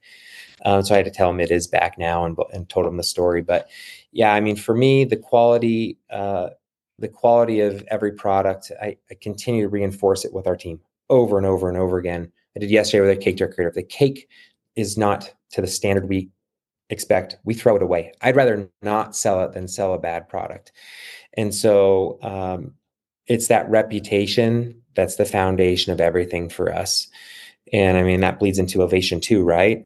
Um, 0.63 0.83
so 0.83 0.93
I 0.93 0.97
had 0.97 1.05
to 1.05 1.11
tell 1.11 1.29
him 1.29 1.39
it 1.39 1.51
is 1.51 1.67
back 1.67 1.97
now 1.97 2.25
and, 2.25 2.37
and 2.53 2.67
told 2.69 2.85
him 2.85 2.97
the 2.97 3.03
story. 3.03 3.41
But 3.41 3.69
yeah, 4.11 4.33
I 4.33 4.39
mean, 4.39 4.55
for 4.55 4.73
me, 4.73 5.03
the 5.03 5.17
quality, 5.17 5.99
uh, 6.09 6.49
the 6.97 7.09
quality 7.09 7.59
of 7.59 7.83
every 7.89 8.13
product, 8.13 8.71
I, 8.81 8.97
I, 9.11 9.15
continue 9.21 9.63
to 9.63 9.69
reinforce 9.69 10.23
it 10.23 10.33
with 10.33 10.47
our 10.47 10.55
team 10.55 10.79
over 11.09 11.37
and 11.37 11.45
over 11.45 11.67
and 11.67 11.77
over 11.77 11.97
again. 11.97 12.31
I 12.55 12.61
did 12.61 12.71
yesterday 12.71 13.01
with 13.01 13.17
a 13.17 13.21
cake 13.21 13.35
decorator. 13.35 13.71
The 13.71 13.83
cake 13.83 14.29
is 14.75 14.97
not 14.97 15.33
to 15.51 15.61
the 15.61 15.67
standard 15.67 16.09
we 16.09 16.29
expect, 16.89 17.37
we 17.43 17.53
throw 17.53 17.75
it 17.75 17.81
away. 17.81 18.13
I'd 18.21 18.35
rather 18.35 18.69
not 18.81 19.15
sell 19.15 19.43
it 19.43 19.53
than 19.53 19.67
sell 19.67 19.93
a 19.93 19.99
bad 19.99 20.29
product. 20.29 20.71
And 21.33 21.53
so 21.53 22.19
um, 22.21 22.73
it's 23.27 23.47
that 23.47 23.69
reputation 23.69 24.81
that's 24.95 25.15
the 25.15 25.25
foundation 25.25 25.91
of 25.91 25.99
everything 25.99 26.49
for 26.49 26.73
us. 26.73 27.07
And 27.73 27.97
I 27.97 28.03
mean, 28.03 28.21
that 28.21 28.39
bleeds 28.39 28.59
into 28.59 28.83
ovation 28.83 29.19
too, 29.19 29.43
right? 29.43 29.83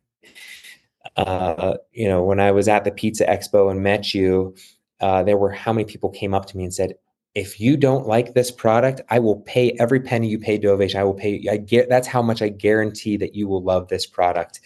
Uh, 1.16 1.76
you 1.92 2.08
know, 2.08 2.24
when 2.24 2.40
I 2.40 2.52
was 2.52 2.68
at 2.68 2.84
the 2.84 2.92
Pizza 2.92 3.26
Expo 3.26 3.72
and 3.72 3.82
met 3.82 4.14
you, 4.14 4.56
uh, 5.00 5.24
there 5.24 5.38
were 5.38 5.52
how 5.52 5.74
many 5.74 5.86
people 5.86 6.10
came 6.10 6.34
up 6.34 6.46
to 6.48 6.58
me 6.58 6.64
and 6.64 6.74
said, 6.74 6.96
if 7.40 7.60
you 7.60 7.78
don't 7.78 8.06
like 8.06 8.34
this 8.34 8.52
product, 8.52 9.00
I 9.10 9.20
will 9.20 9.38
pay 9.38 9.72
every 9.80 10.02
penny 10.02 10.28
you 10.28 10.38
paid 10.38 10.62
to 10.64 10.72
Ovation. 10.72 11.00
I 11.00 11.06
will 11.06 11.14
pay. 11.14 11.46
I 11.50 11.56
get 11.56 11.88
that's 11.88 12.08
how 12.08 12.22
much 12.22 12.42
I 12.42 12.50
guarantee 12.50 13.16
that 13.18 13.34
you 13.34 13.48
will 13.48 13.64
love 13.64 13.88
this 13.88 14.06
product. 14.06 14.60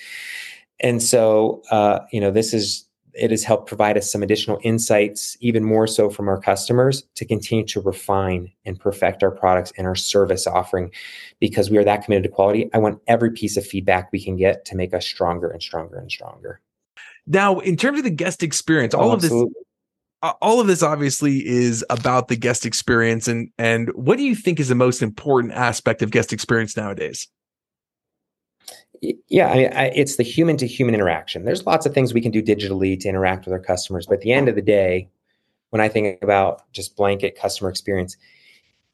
And 0.79 1.01
so, 1.01 1.61
uh, 1.69 1.99
you 2.11 2.19
know, 2.19 2.31
this 2.31 2.51
is 2.51 2.85
it 3.13 3.29
has 3.29 3.43
helped 3.43 3.67
provide 3.67 3.95
us 3.95 4.11
some 4.11 4.23
additional 4.23 4.59
insights, 4.63 5.37
even 5.39 5.63
more 5.63 5.85
so 5.85 6.09
from 6.09 6.27
our 6.27 6.39
customers, 6.39 7.03
to 7.13 7.25
continue 7.25 7.63
to 7.65 7.79
refine 7.79 8.51
and 8.65 8.79
perfect 8.79 9.21
our 9.21 9.29
products 9.29 9.71
and 9.77 9.85
our 9.85 9.95
service 9.95 10.47
offering 10.47 10.89
because 11.39 11.69
we 11.69 11.77
are 11.77 11.83
that 11.83 12.03
committed 12.03 12.23
to 12.23 12.29
quality. 12.29 12.71
I 12.73 12.79
want 12.79 13.01
every 13.05 13.29
piece 13.29 13.55
of 13.55 13.67
feedback 13.67 14.11
we 14.11 14.23
can 14.23 14.35
get 14.35 14.65
to 14.65 14.75
make 14.75 14.95
us 14.95 15.05
stronger 15.05 15.47
and 15.51 15.61
stronger 15.61 15.99
and 15.99 16.11
stronger. 16.11 16.59
Now, 17.27 17.59
in 17.59 17.77
terms 17.77 17.99
of 17.99 18.03
the 18.03 18.09
guest 18.09 18.41
experience, 18.41 18.95
all 18.95 19.11
oh, 19.11 19.13
of 19.13 19.21
this 19.21 19.31
Uh, 20.23 20.33
all 20.41 20.59
of 20.59 20.67
this 20.67 20.81
obviously 20.81 21.45
is 21.45 21.85
about 21.89 22.29
the 22.29 22.35
guest 22.35 22.65
experience 22.65 23.27
and 23.27 23.49
and 23.59 23.89
what 23.93 24.17
do 24.17 24.23
you 24.23 24.33
think 24.33 24.59
is 24.59 24.69
the 24.69 24.75
most 24.75 25.01
important 25.01 25.53
aspect 25.53 26.01
of 26.01 26.09
guest 26.09 26.33
experience 26.33 26.75
nowadays? 26.75 27.27
yeah, 29.27 29.49
I 29.49 29.55
mean, 29.55 29.73
I, 29.73 29.85
it's 29.93 30.15
the 30.15 30.23
human 30.23 30.57
to 30.57 30.67
human 30.67 30.95
interaction. 30.95 31.43
There's 31.43 31.65
lots 31.65 31.85
of 31.85 31.93
things 31.93 32.13
we 32.13 32.21
can 32.21 32.31
do 32.31 32.41
digitally 32.41 32.99
to 33.01 33.09
interact 33.09 33.45
with 33.45 33.53
our 33.53 33.59
customers, 33.59 34.06
but 34.06 34.15
at 34.15 34.21
the 34.21 34.31
end 34.31 34.47
of 34.47 34.56
the 34.56 34.61
day, 34.61 35.09
when 35.71 35.81
I 35.81 35.89
think 35.89 36.21
about 36.21 36.71
just 36.71 36.95
blanket 36.95 37.37
customer 37.37 37.69
experience, 37.69 38.15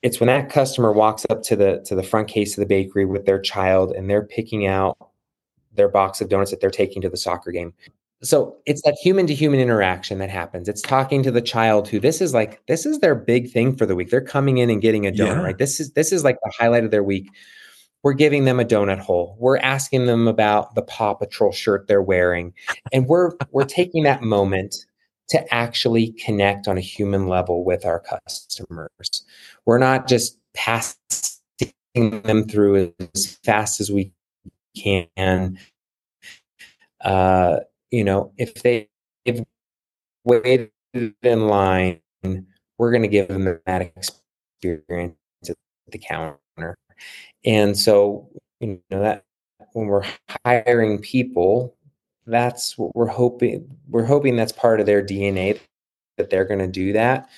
it's 0.01 0.19
when 0.19 0.27
that 0.27 0.50
customer 0.50 0.91
walks 0.91 1.25
up 1.29 1.43
to 1.43 1.55
the 1.55 1.83
to 1.86 1.95
the 1.95 2.03
front 2.03 2.27
case 2.27 2.57
of 2.57 2.62
the 2.62 2.65
bakery 2.65 3.05
with 3.05 3.25
their 3.25 3.39
child 3.39 3.91
and 3.91 4.09
they're 4.09 4.25
picking 4.25 4.65
out 4.65 4.98
their 5.74 5.89
box 5.89 6.21
of 6.21 6.29
donuts 6.29 6.51
that 6.51 6.62
they're 6.62 6.71
taking 6.71 7.01
to 7.01 7.09
the 7.09 7.17
soccer 7.17 7.51
game. 7.51 7.74
So 8.21 8.57
it's 8.65 8.81
that 8.81 8.97
human 9.01 9.27
to 9.27 9.33
human 9.33 9.59
interaction 9.61 10.17
that 10.19 10.29
happens. 10.29 10.67
It's 10.67 10.81
talking 10.81 11.23
to 11.23 11.31
the 11.31 11.41
child 11.41 11.88
who 11.88 11.99
this 11.99 12.19
is 12.19 12.33
like 12.33 12.65
this 12.67 12.85
is 12.85 12.99
their 12.99 13.15
big 13.15 13.49
thing 13.51 13.75
for 13.75 13.85
the 13.85 13.95
week. 13.95 14.09
They're 14.09 14.21
coming 14.21 14.57
in 14.57 14.69
and 14.69 14.81
getting 14.81 15.07
a 15.07 15.11
donut, 15.11 15.35
yeah. 15.35 15.41
right? 15.41 15.57
This 15.57 15.79
is 15.79 15.93
this 15.93 16.11
is 16.11 16.23
like 16.23 16.38
the 16.43 16.51
highlight 16.57 16.83
of 16.83 16.91
their 16.91 17.03
week 17.03 17.29
we're 18.03 18.13
giving 18.13 18.45
them 18.45 18.59
a 18.59 18.65
donut 18.65 18.99
hole. 18.99 19.35
We're 19.39 19.57
asking 19.57 20.05
them 20.05 20.27
about 20.27 20.75
the 20.75 20.81
Paw 20.81 21.13
Patrol 21.13 21.51
shirt 21.51 21.88
they're 21.88 22.01
wearing. 22.01 22.53
And 22.93 23.07
we're 23.07 23.31
we're 23.51 23.65
taking 23.65 24.03
that 24.03 24.21
moment 24.21 24.75
to 25.29 25.53
actually 25.53 26.11
connect 26.13 26.67
on 26.67 26.77
a 26.77 26.81
human 26.81 27.27
level 27.27 27.63
with 27.63 27.85
our 27.85 27.99
customers. 27.99 29.25
We're 29.65 29.77
not 29.77 30.07
just 30.07 30.38
passing 30.53 30.95
them 31.95 32.47
through 32.47 32.93
as 33.13 33.35
fast 33.43 33.79
as 33.79 33.91
we 33.91 34.11
can. 34.75 35.59
Uh, 37.01 37.59
you 37.91 38.03
know, 38.03 38.31
if 38.38 38.55
they 38.55 38.89
have 39.25 39.43
waited 40.24 40.72
in 40.93 41.48
line, 41.48 42.00
we're 42.77 42.91
going 42.91 43.01
to 43.01 43.08
give 43.08 43.27
them 43.27 43.60
that 43.65 43.81
experience 43.81 45.15
at 45.48 45.55
the 45.91 45.98
counter. 45.98 46.39
And 47.46 47.77
so, 47.77 48.29
you 48.60 48.81
know, 48.89 49.01
that 49.01 49.24
when 49.74 49.88
we're 49.88 50.05
hiring 50.46 51.00
people, 51.00 51.75
that's 52.25 52.77
what 52.77 52.96
we're 52.96 53.08
hoping. 53.08 53.67
We're 53.89 54.05
hoping 54.05 54.36
that's 54.36 54.51
part 54.51 54.79
of 54.79 54.86
their 54.86 55.03
DNA 55.03 55.60
that 56.17 56.29
they're 56.29 56.46
going 56.46 56.60
to 56.60 56.67
do 56.67 56.93
that. 56.93 57.29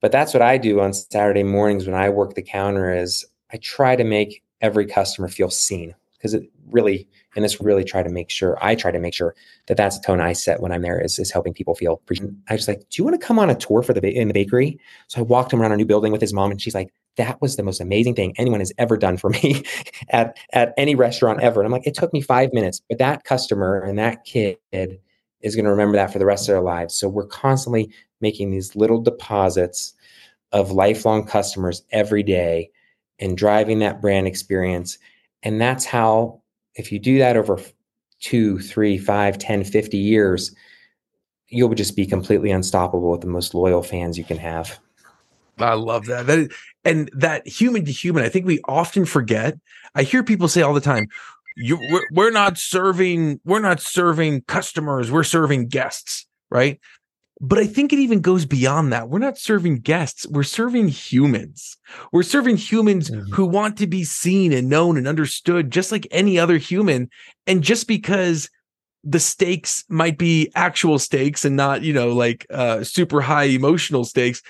But 0.00 0.12
that's 0.12 0.32
what 0.32 0.42
I 0.42 0.56
do 0.56 0.80
on 0.80 0.94
Saturday 0.94 1.42
mornings 1.42 1.86
when 1.86 1.94
I 1.94 2.08
work 2.08 2.34
the 2.34 2.42
counter 2.42 2.92
is 2.94 3.24
I 3.52 3.58
try 3.58 3.96
to 3.96 4.04
make 4.04 4.42
every 4.60 4.86
customer 4.86 5.28
feel 5.28 5.50
seen 5.50 5.94
because 6.16 6.34
it 6.34 6.44
really 6.72 7.08
and 7.36 7.44
it's 7.44 7.60
really 7.60 7.84
try 7.84 8.02
to 8.02 8.08
make 8.08 8.30
sure 8.30 8.58
I 8.60 8.74
try 8.74 8.90
to 8.90 8.98
make 8.98 9.14
sure 9.14 9.34
that 9.66 9.76
that's 9.76 9.98
the 9.98 10.04
tone 10.04 10.20
I 10.20 10.32
set 10.32 10.60
when 10.60 10.72
I'm 10.72 10.82
there 10.82 11.00
is, 11.00 11.18
is 11.18 11.30
helping 11.30 11.54
people 11.54 11.74
feel. 11.74 12.00
I 12.48 12.56
just 12.56 12.68
like, 12.68 12.80
do 12.80 13.00
you 13.00 13.04
want 13.04 13.20
to 13.20 13.24
come 13.24 13.38
on 13.38 13.50
a 13.50 13.54
tour 13.54 13.82
for 13.82 13.92
the 13.92 14.04
in 14.08 14.28
the 14.28 14.34
bakery? 14.34 14.80
So 15.06 15.20
I 15.20 15.22
walked 15.22 15.52
him 15.52 15.60
around 15.60 15.70
our 15.70 15.76
new 15.76 15.84
building 15.84 16.12
with 16.12 16.20
his 16.20 16.32
mom, 16.32 16.50
and 16.50 16.60
she's 16.60 16.74
like, 16.74 16.92
that 17.16 17.40
was 17.40 17.56
the 17.56 17.62
most 17.62 17.80
amazing 17.80 18.14
thing 18.14 18.34
anyone 18.36 18.60
has 18.60 18.72
ever 18.78 18.96
done 18.96 19.16
for 19.16 19.30
me 19.30 19.62
at, 20.10 20.36
at 20.52 20.72
any 20.76 20.94
restaurant 20.94 21.40
ever. 21.40 21.60
And 21.60 21.66
I'm 21.66 21.72
like, 21.72 21.86
it 21.86 21.94
took 21.94 22.12
me 22.12 22.20
five 22.20 22.52
minutes, 22.52 22.80
but 22.88 22.98
that 22.98 23.24
customer 23.24 23.80
and 23.80 23.98
that 23.98 24.24
kid 24.24 24.58
is 24.72 25.54
going 25.54 25.64
to 25.64 25.70
remember 25.70 25.96
that 25.96 26.12
for 26.12 26.18
the 26.18 26.26
rest 26.26 26.48
of 26.48 26.52
their 26.52 26.62
lives. 26.62 26.94
So 26.94 27.08
we're 27.08 27.26
constantly 27.26 27.90
making 28.20 28.50
these 28.50 28.76
little 28.76 29.00
deposits 29.00 29.94
of 30.52 30.72
lifelong 30.72 31.26
customers 31.26 31.82
every 31.90 32.22
day 32.22 32.70
and 33.18 33.36
driving 33.36 33.80
that 33.80 34.00
brand 34.00 34.26
experience. 34.26 34.98
And 35.42 35.60
that's 35.60 35.84
how, 35.84 36.42
if 36.74 36.92
you 36.92 36.98
do 36.98 37.18
that 37.18 37.36
over 37.36 37.60
two, 38.20 38.58
three, 38.58 38.98
five, 38.98 39.38
10, 39.38 39.64
50 39.64 39.96
years, 39.96 40.54
you'll 41.48 41.74
just 41.74 41.96
be 41.96 42.06
completely 42.06 42.50
unstoppable 42.50 43.10
with 43.10 43.20
the 43.20 43.26
most 43.26 43.54
loyal 43.54 43.82
fans 43.82 44.16
you 44.16 44.24
can 44.24 44.38
have. 44.38 44.78
I 45.58 45.74
love 45.74 46.06
that. 46.06 46.26
That 46.26 46.38
is, 46.38 46.48
and 46.84 47.10
that 47.12 47.46
human 47.46 47.84
to 47.84 47.92
human, 47.92 48.24
I 48.24 48.28
think 48.28 48.46
we 48.46 48.60
often 48.66 49.04
forget. 49.04 49.58
I 49.94 50.02
hear 50.02 50.22
people 50.22 50.48
say 50.48 50.62
all 50.62 50.72
the 50.72 50.80
time, 50.80 51.08
you 51.56 51.78
we're, 51.90 52.06
we're 52.12 52.30
not 52.30 52.56
serving 52.56 53.40
we're 53.44 53.60
not 53.60 53.80
serving 53.80 54.42
customers, 54.42 55.10
we're 55.10 55.24
serving 55.24 55.68
guests, 55.68 56.26
right? 56.50 56.80
But 57.40 57.58
I 57.58 57.66
think 57.66 57.92
it 57.92 57.98
even 57.98 58.20
goes 58.20 58.44
beyond 58.44 58.92
that. 58.92 59.08
We're 59.08 59.18
not 59.18 59.38
serving 59.38 59.80
guests, 59.80 60.26
we're 60.26 60.42
serving 60.42 60.88
humans. 60.88 61.78
We're 62.12 62.22
serving 62.22 62.58
humans 62.58 63.10
mm-hmm. 63.10 63.32
who 63.32 63.46
want 63.46 63.78
to 63.78 63.86
be 63.86 64.04
seen 64.04 64.52
and 64.52 64.68
known 64.68 64.98
and 64.98 65.08
understood 65.08 65.70
just 65.70 65.90
like 65.90 66.06
any 66.10 66.38
other 66.38 66.58
human. 66.58 67.08
And 67.46 67.62
just 67.62 67.88
because 67.88 68.50
the 69.02 69.20
stakes 69.20 69.84
might 69.88 70.18
be 70.18 70.50
actual 70.54 70.98
stakes 70.98 71.44
and 71.44 71.56
not, 71.56 71.82
you 71.82 71.94
know, 71.94 72.12
like 72.12 72.46
uh, 72.50 72.84
super 72.84 73.22
high 73.22 73.44
emotional 73.44 74.04
stakes, 74.04 74.42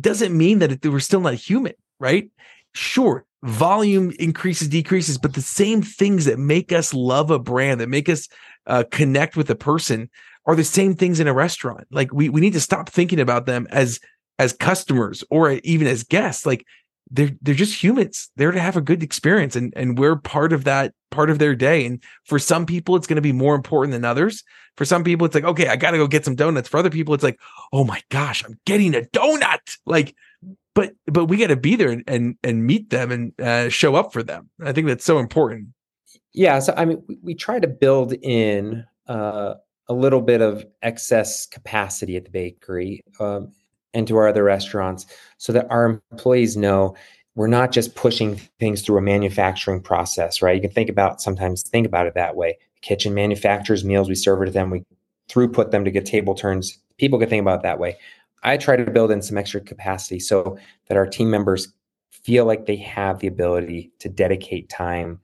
doesn't 0.00 0.36
mean 0.36 0.60
that 0.60 0.84
we're 0.84 1.00
still 1.00 1.20
not 1.20 1.34
human, 1.34 1.74
right? 1.98 2.30
Sure, 2.72 3.26
volume 3.42 4.12
increases, 4.18 4.68
decreases, 4.68 5.18
but 5.18 5.34
the 5.34 5.42
same 5.42 5.82
things 5.82 6.24
that 6.24 6.38
make 6.38 6.72
us 6.72 6.94
love 6.94 7.30
a 7.30 7.38
brand, 7.38 7.80
that 7.80 7.88
make 7.88 8.08
us 8.08 8.28
uh, 8.66 8.84
connect 8.90 9.36
with 9.36 9.50
a 9.50 9.54
person, 9.56 10.08
are 10.50 10.56
the 10.56 10.64
same 10.64 10.96
things 10.96 11.20
in 11.20 11.28
a 11.28 11.32
restaurant. 11.32 11.86
Like 11.92 12.12
we 12.12 12.28
we 12.28 12.40
need 12.40 12.54
to 12.54 12.60
stop 12.60 12.88
thinking 12.88 13.20
about 13.20 13.46
them 13.46 13.68
as 13.70 14.00
as 14.40 14.52
customers 14.52 15.22
or 15.30 15.52
even 15.62 15.86
as 15.86 16.02
guests. 16.02 16.44
Like 16.44 16.66
they're 17.08 17.30
they're 17.40 17.54
just 17.54 17.80
humans. 17.80 18.30
They're 18.34 18.50
to 18.50 18.60
have 18.60 18.76
a 18.76 18.80
good 18.80 19.04
experience, 19.04 19.54
and 19.54 19.72
and 19.76 19.96
we're 19.96 20.16
part 20.16 20.52
of 20.52 20.64
that 20.64 20.92
part 21.12 21.30
of 21.30 21.38
their 21.38 21.54
day. 21.54 21.86
And 21.86 22.02
for 22.24 22.40
some 22.40 22.66
people, 22.66 22.96
it's 22.96 23.06
going 23.06 23.16
to 23.16 23.22
be 23.22 23.32
more 23.32 23.54
important 23.54 23.92
than 23.92 24.04
others. 24.04 24.42
For 24.76 24.84
some 24.84 25.04
people, 25.04 25.24
it's 25.24 25.36
like, 25.36 25.44
okay, 25.44 25.68
I 25.68 25.76
got 25.76 25.92
to 25.92 25.98
go 25.98 26.08
get 26.08 26.24
some 26.24 26.34
donuts. 26.34 26.68
For 26.68 26.78
other 26.78 26.90
people, 26.90 27.14
it's 27.14 27.22
like, 27.22 27.38
oh 27.72 27.84
my 27.84 28.02
gosh, 28.10 28.44
I'm 28.44 28.58
getting 28.66 28.96
a 28.96 29.02
donut. 29.02 29.78
Like, 29.86 30.16
but 30.74 30.94
but 31.06 31.26
we 31.26 31.36
got 31.36 31.48
to 31.48 31.56
be 31.56 31.76
there 31.76 31.90
and, 31.90 32.02
and 32.08 32.36
and 32.42 32.66
meet 32.66 32.90
them 32.90 33.12
and 33.12 33.40
uh, 33.40 33.68
show 33.68 33.94
up 33.94 34.12
for 34.12 34.24
them. 34.24 34.50
I 34.60 34.72
think 34.72 34.88
that's 34.88 35.04
so 35.04 35.20
important. 35.20 35.68
Yeah. 36.32 36.58
So 36.58 36.74
I 36.76 36.86
mean, 36.86 37.04
we, 37.06 37.18
we 37.22 37.34
try 37.36 37.60
to 37.60 37.68
build 37.68 38.14
in 38.14 38.84
uh, 39.06 39.54
a 39.90 39.94
little 39.94 40.22
bit 40.22 40.40
of 40.40 40.64
excess 40.80 41.44
capacity 41.44 42.16
at 42.16 42.24
the 42.24 42.30
bakery. 42.30 43.02
Um, 43.18 43.52
and 43.94 44.06
to 44.06 44.16
our 44.16 44.28
other 44.28 44.44
restaurants 44.44 45.06
so 45.38 45.52
that 45.52 45.66
our 45.70 46.00
employees 46.12 46.56
know 46.56 46.94
we're 47.34 47.46
not 47.46 47.72
just 47.72 47.94
pushing 47.94 48.36
things 48.58 48.82
through 48.82 48.98
a 48.98 49.02
manufacturing 49.02 49.80
process, 49.80 50.42
right? 50.42 50.54
You 50.54 50.60
can 50.60 50.70
think 50.70 50.90
about 50.90 51.20
sometimes 51.20 51.62
think 51.62 51.86
about 51.86 52.06
it 52.06 52.14
that 52.14 52.36
way. 52.36 52.58
The 52.74 52.80
kitchen 52.80 53.14
manufactures 53.14 53.84
meals, 53.84 54.08
we 54.08 54.14
serve 54.14 54.42
it 54.42 54.46
to 54.46 54.50
them, 54.50 54.70
we 54.70 54.84
throughput 55.28 55.70
them 55.70 55.84
to 55.84 55.90
get 55.90 56.06
table 56.06 56.34
turns. 56.34 56.78
People 56.98 57.18
can 57.18 57.28
think 57.28 57.40
about 57.40 57.60
it 57.60 57.62
that 57.62 57.78
way. 57.78 57.96
I 58.42 58.56
try 58.56 58.76
to 58.76 58.90
build 58.90 59.10
in 59.10 59.22
some 59.22 59.38
extra 59.38 59.60
capacity 59.60 60.18
so 60.18 60.58
that 60.88 60.96
our 60.96 61.06
team 61.06 61.30
members 61.30 61.68
feel 62.10 62.44
like 62.44 62.66
they 62.66 62.76
have 62.76 63.20
the 63.20 63.26
ability 63.26 63.92
to 64.00 64.08
dedicate 64.08 64.68
time 64.68 65.20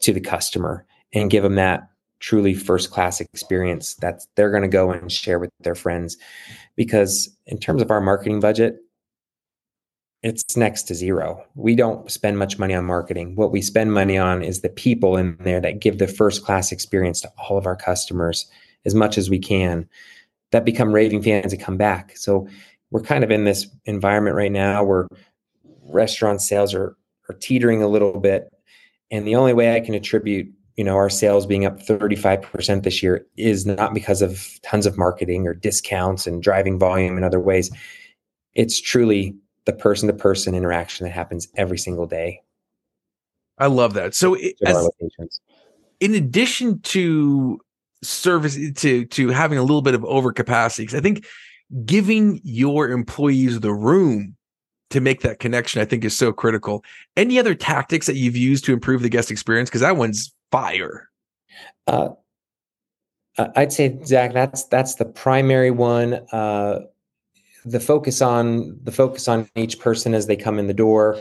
to 0.00 0.12
the 0.12 0.20
customer 0.20 0.84
and 1.12 1.30
give 1.30 1.42
them 1.42 1.54
that 1.54 1.88
truly 2.20 2.54
first 2.54 2.90
class 2.90 3.20
experience 3.20 3.94
that 3.96 4.22
they're 4.34 4.50
going 4.50 4.62
to 4.62 4.68
go 4.68 4.90
and 4.90 5.10
share 5.10 5.38
with 5.38 5.50
their 5.60 5.74
friends. 5.74 6.16
Because 6.76 7.28
in 7.46 7.58
terms 7.58 7.82
of 7.82 7.90
our 7.90 8.00
marketing 8.00 8.40
budget 8.40 8.78
it's 10.22 10.56
next 10.56 10.84
to 10.84 10.94
zero. 10.94 11.44
We 11.54 11.76
don't 11.76 12.10
spend 12.10 12.38
much 12.38 12.58
money 12.58 12.74
on 12.74 12.84
marketing. 12.84 13.36
What 13.36 13.52
we 13.52 13.62
spend 13.62 13.92
money 13.92 14.18
on 14.18 14.42
is 14.42 14.60
the 14.60 14.68
people 14.68 15.16
in 15.16 15.36
there 15.40 15.60
that 15.60 15.80
give 15.80 15.98
the 15.98 16.08
first 16.08 16.44
class 16.44 16.72
experience 16.72 17.20
to 17.20 17.30
all 17.36 17.56
of 17.56 17.66
our 17.66 17.76
customers 17.76 18.50
as 18.84 18.94
much 18.94 19.16
as 19.16 19.30
we 19.30 19.38
can. 19.38 19.88
That 20.50 20.64
become 20.64 20.92
raving 20.92 21.22
fans 21.22 21.52
and 21.52 21.62
come 21.62 21.76
back. 21.76 22.16
So 22.16 22.48
we're 22.90 23.02
kind 23.02 23.22
of 23.22 23.30
in 23.30 23.44
this 23.44 23.68
environment 23.84 24.34
right 24.34 24.50
now 24.50 24.82
where 24.82 25.06
restaurant 25.84 26.42
sales 26.42 26.74
are 26.74 26.96
are 27.28 27.34
teetering 27.34 27.82
a 27.82 27.88
little 27.88 28.18
bit. 28.18 28.50
And 29.10 29.26
the 29.26 29.36
only 29.36 29.52
way 29.52 29.76
i 29.76 29.80
can 29.80 29.94
attribute 29.94 30.52
you 30.78 30.84
know 30.84 30.94
our 30.94 31.10
sales 31.10 31.44
being 31.44 31.66
up 31.66 31.80
35% 31.80 32.84
this 32.84 33.02
year 33.02 33.26
is 33.36 33.66
not 33.66 33.92
because 33.92 34.22
of 34.22 34.48
tons 34.62 34.86
of 34.86 34.96
marketing 34.96 35.44
or 35.44 35.52
discounts 35.52 36.24
and 36.24 36.40
driving 36.40 36.78
volume 36.78 37.18
in 37.18 37.24
other 37.24 37.40
ways. 37.40 37.68
It's 38.54 38.80
truly 38.80 39.34
the 39.64 39.72
person 39.72 40.06
to 40.06 40.14
person 40.14 40.54
interaction 40.54 41.04
that 41.04 41.10
happens 41.10 41.48
every 41.56 41.78
single 41.78 42.06
day. 42.06 42.42
I 43.58 43.66
love 43.66 43.94
that. 43.94 44.14
So 44.14 44.36
as, 44.64 44.88
in 45.98 46.14
addition 46.14 46.80
to 46.82 47.60
service 48.04 48.56
to 48.76 49.04
to 49.06 49.28
having 49.30 49.58
a 49.58 49.62
little 49.62 49.82
bit 49.82 49.96
of 49.96 50.02
overcapacity 50.02 50.78
because 50.78 50.94
i 50.94 51.00
think 51.00 51.26
giving 51.84 52.40
your 52.44 52.88
employees 52.90 53.58
the 53.58 53.74
room 53.74 54.36
to 54.90 55.00
make 55.00 55.22
that 55.22 55.40
connection 55.40 55.82
i 55.82 55.84
think 55.84 56.04
is 56.04 56.16
so 56.16 56.32
critical. 56.32 56.84
Any 57.16 57.40
other 57.40 57.56
tactics 57.56 58.06
that 58.06 58.14
you've 58.14 58.36
used 58.36 58.64
to 58.66 58.72
improve 58.72 59.02
the 59.02 59.08
guest 59.08 59.32
experience? 59.32 59.68
Because 59.68 59.80
that 59.80 59.96
one's 59.96 60.32
fire? 60.50 61.10
Uh, 61.86 62.10
I'd 63.56 63.72
say 63.72 63.98
Zach, 64.04 64.32
that's 64.32 64.64
that's 64.64 64.96
the 64.96 65.04
primary 65.04 65.70
one. 65.70 66.14
Uh, 66.32 66.80
the 67.64 67.80
focus 67.80 68.20
on 68.20 68.78
the 68.82 68.92
focus 68.92 69.28
on 69.28 69.48
each 69.54 69.78
person 69.78 70.14
as 70.14 70.26
they 70.26 70.36
come 70.36 70.58
in 70.58 70.66
the 70.66 70.74
door. 70.74 71.18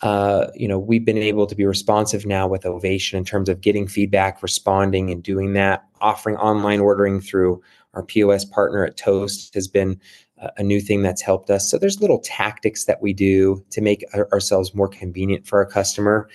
Uh, 0.00 0.46
you 0.54 0.68
know, 0.68 0.78
we've 0.78 1.04
been 1.04 1.18
able 1.18 1.46
to 1.46 1.56
be 1.56 1.66
responsive 1.66 2.24
now 2.24 2.46
with 2.46 2.64
Ovation 2.64 3.18
in 3.18 3.24
terms 3.24 3.48
of 3.48 3.60
getting 3.60 3.88
feedback, 3.88 4.42
responding, 4.42 5.10
and 5.10 5.22
doing 5.22 5.54
that. 5.54 5.84
Offering 6.00 6.36
online 6.36 6.80
ordering 6.80 7.20
through 7.20 7.60
our 7.94 8.04
POS 8.04 8.44
partner 8.44 8.84
at 8.84 8.96
Toast 8.96 9.52
has 9.54 9.66
been 9.66 10.00
a 10.56 10.62
new 10.62 10.80
thing 10.80 11.02
that's 11.02 11.20
helped 11.20 11.50
us. 11.50 11.68
So 11.68 11.78
there's 11.78 12.00
little 12.00 12.20
tactics 12.20 12.84
that 12.84 13.02
we 13.02 13.12
do 13.12 13.64
to 13.70 13.80
make 13.80 14.04
ourselves 14.32 14.72
more 14.72 14.88
convenient 14.88 15.46
for 15.46 15.58
our 15.58 15.66
customer. 15.66 16.28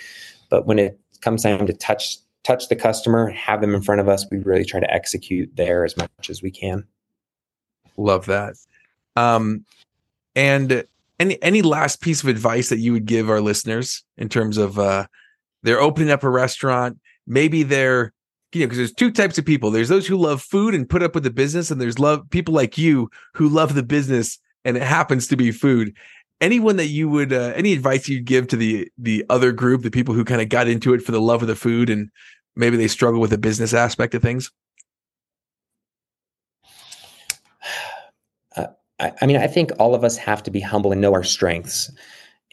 But 0.50 0.66
when 0.66 0.78
it 0.78 1.00
comes 1.22 1.44
time 1.44 1.66
to 1.66 1.74
touch 1.74 2.18
touch 2.44 2.68
the 2.70 2.76
customer, 2.76 3.30
have 3.30 3.62
them 3.62 3.74
in 3.74 3.82
front 3.82 4.02
of 4.02 4.10
us. 4.10 4.26
We 4.30 4.40
really 4.40 4.66
try 4.66 4.80
to 4.80 4.94
execute 4.94 5.56
there 5.56 5.86
as 5.86 5.96
much 5.98 6.30
as 6.30 6.42
we 6.42 6.52
can. 6.52 6.86
Love 7.98 8.26
that. 8.26 8.56
Um, 9.16 9.66
and 10.36 10.86
any 11.20 11.42
any 11.44 11.62
last 11.62 12.02
piece 12.02 12.24
of 12.24 12.30
advice 12.30 12.70
that 12.70 12.80
you 12.80 12.92
would 12.94 13.06
give 13.06 13.30
our 13.30 13.42
listeners 13.42 14.04
in 14.18 14.30
terms 14.30 14.58
of 14.58 14.80
uh, 14.80 15.06
they're 15.62 15.82
opening 15.82 16.12
up 16.12 16.24
a 16.24 16.30
restaurant, 16.30 17.00
maybe 17.28 17.64
they're 17.64 18.14
you 18.52 18.62
know 18.62 18.66
because 18.66 18.78
there's 18.78 18.94
two 18.94 19.12
types 19.12 19.38
of 19.38 19.46
people. 19.46 19.70
There's 19.70 19.90
those 19.90 20.08
who 20.08 20.18
love 20.18 20.42
food 20.42 20.74
and 20.74 20.90
put 20.90 21.04
up 21.04 21.14
with 21.14 21.24
the 21.24 21.30
business, 21.30 21.70
and 21.70 21.80
there's 21.80 22.00
love 22.00 22.30
people 22.32 22.54
like 22.54 22.78
you 22.78 23.10
who 23.36 23.48
love 23.48 23.76
the 23.76 23.84
business 23.84 24.40
and 24.66 24.78
it 24.78 24.84
happens 24.84 25.28
to 25.28 25.36
be 25.36 25.52
food 25.52 25.94
anyone 26.44 26.76
that 26.76 26.88
you 26.88 27.08
would 27.08 27.32
uh, 27.32 27.54
any 27.56 27.72
advice 27.72 28.10
you'd 28.10 28.26
give 28.26 28.48
to 28.50 28.58
the 28.58 28.92
the 28.98 29.26
other 29.30 29.52
group 29.52 29.82
the 29.82 29.90
people 29.90 30.14
who 30.14 30.26
kind 30.26 30.42
of 30.42 30.50
got 30.50 30.68
into 30.68 30.94
it 30.94 31.02
for 31.02 31.14
the 31.14 31.22
love 31.22 31.42
of 31.42 31.48
the 31.48 31.56
food 31.56 31.90
and 31.90 32.10
maybe 32.56 32.76
they 32.76 32.88
struggle 32.88 33.22
with 33.22 33.30
the 33.30 33.38
business 33.38 33.74
aspect 33.74 34.14
of 34.14 34.22
things? 34.22 34.52
Uh, 38.58 38.68
I, 39.00 39.26
mean 39.26 39.38
i 39.38 39.48
think 39.48 39.72
all 39.80 39.96
of 39.96 40.04
us 40.04 40.18
have 40.18 40.44
to 40.44 40.52
be 40.52 40.60
humble 40.60 40.92
and 40.92 41.02
know 41.02 41.14
our 41.14 41.24
strengths. 41.24 41.90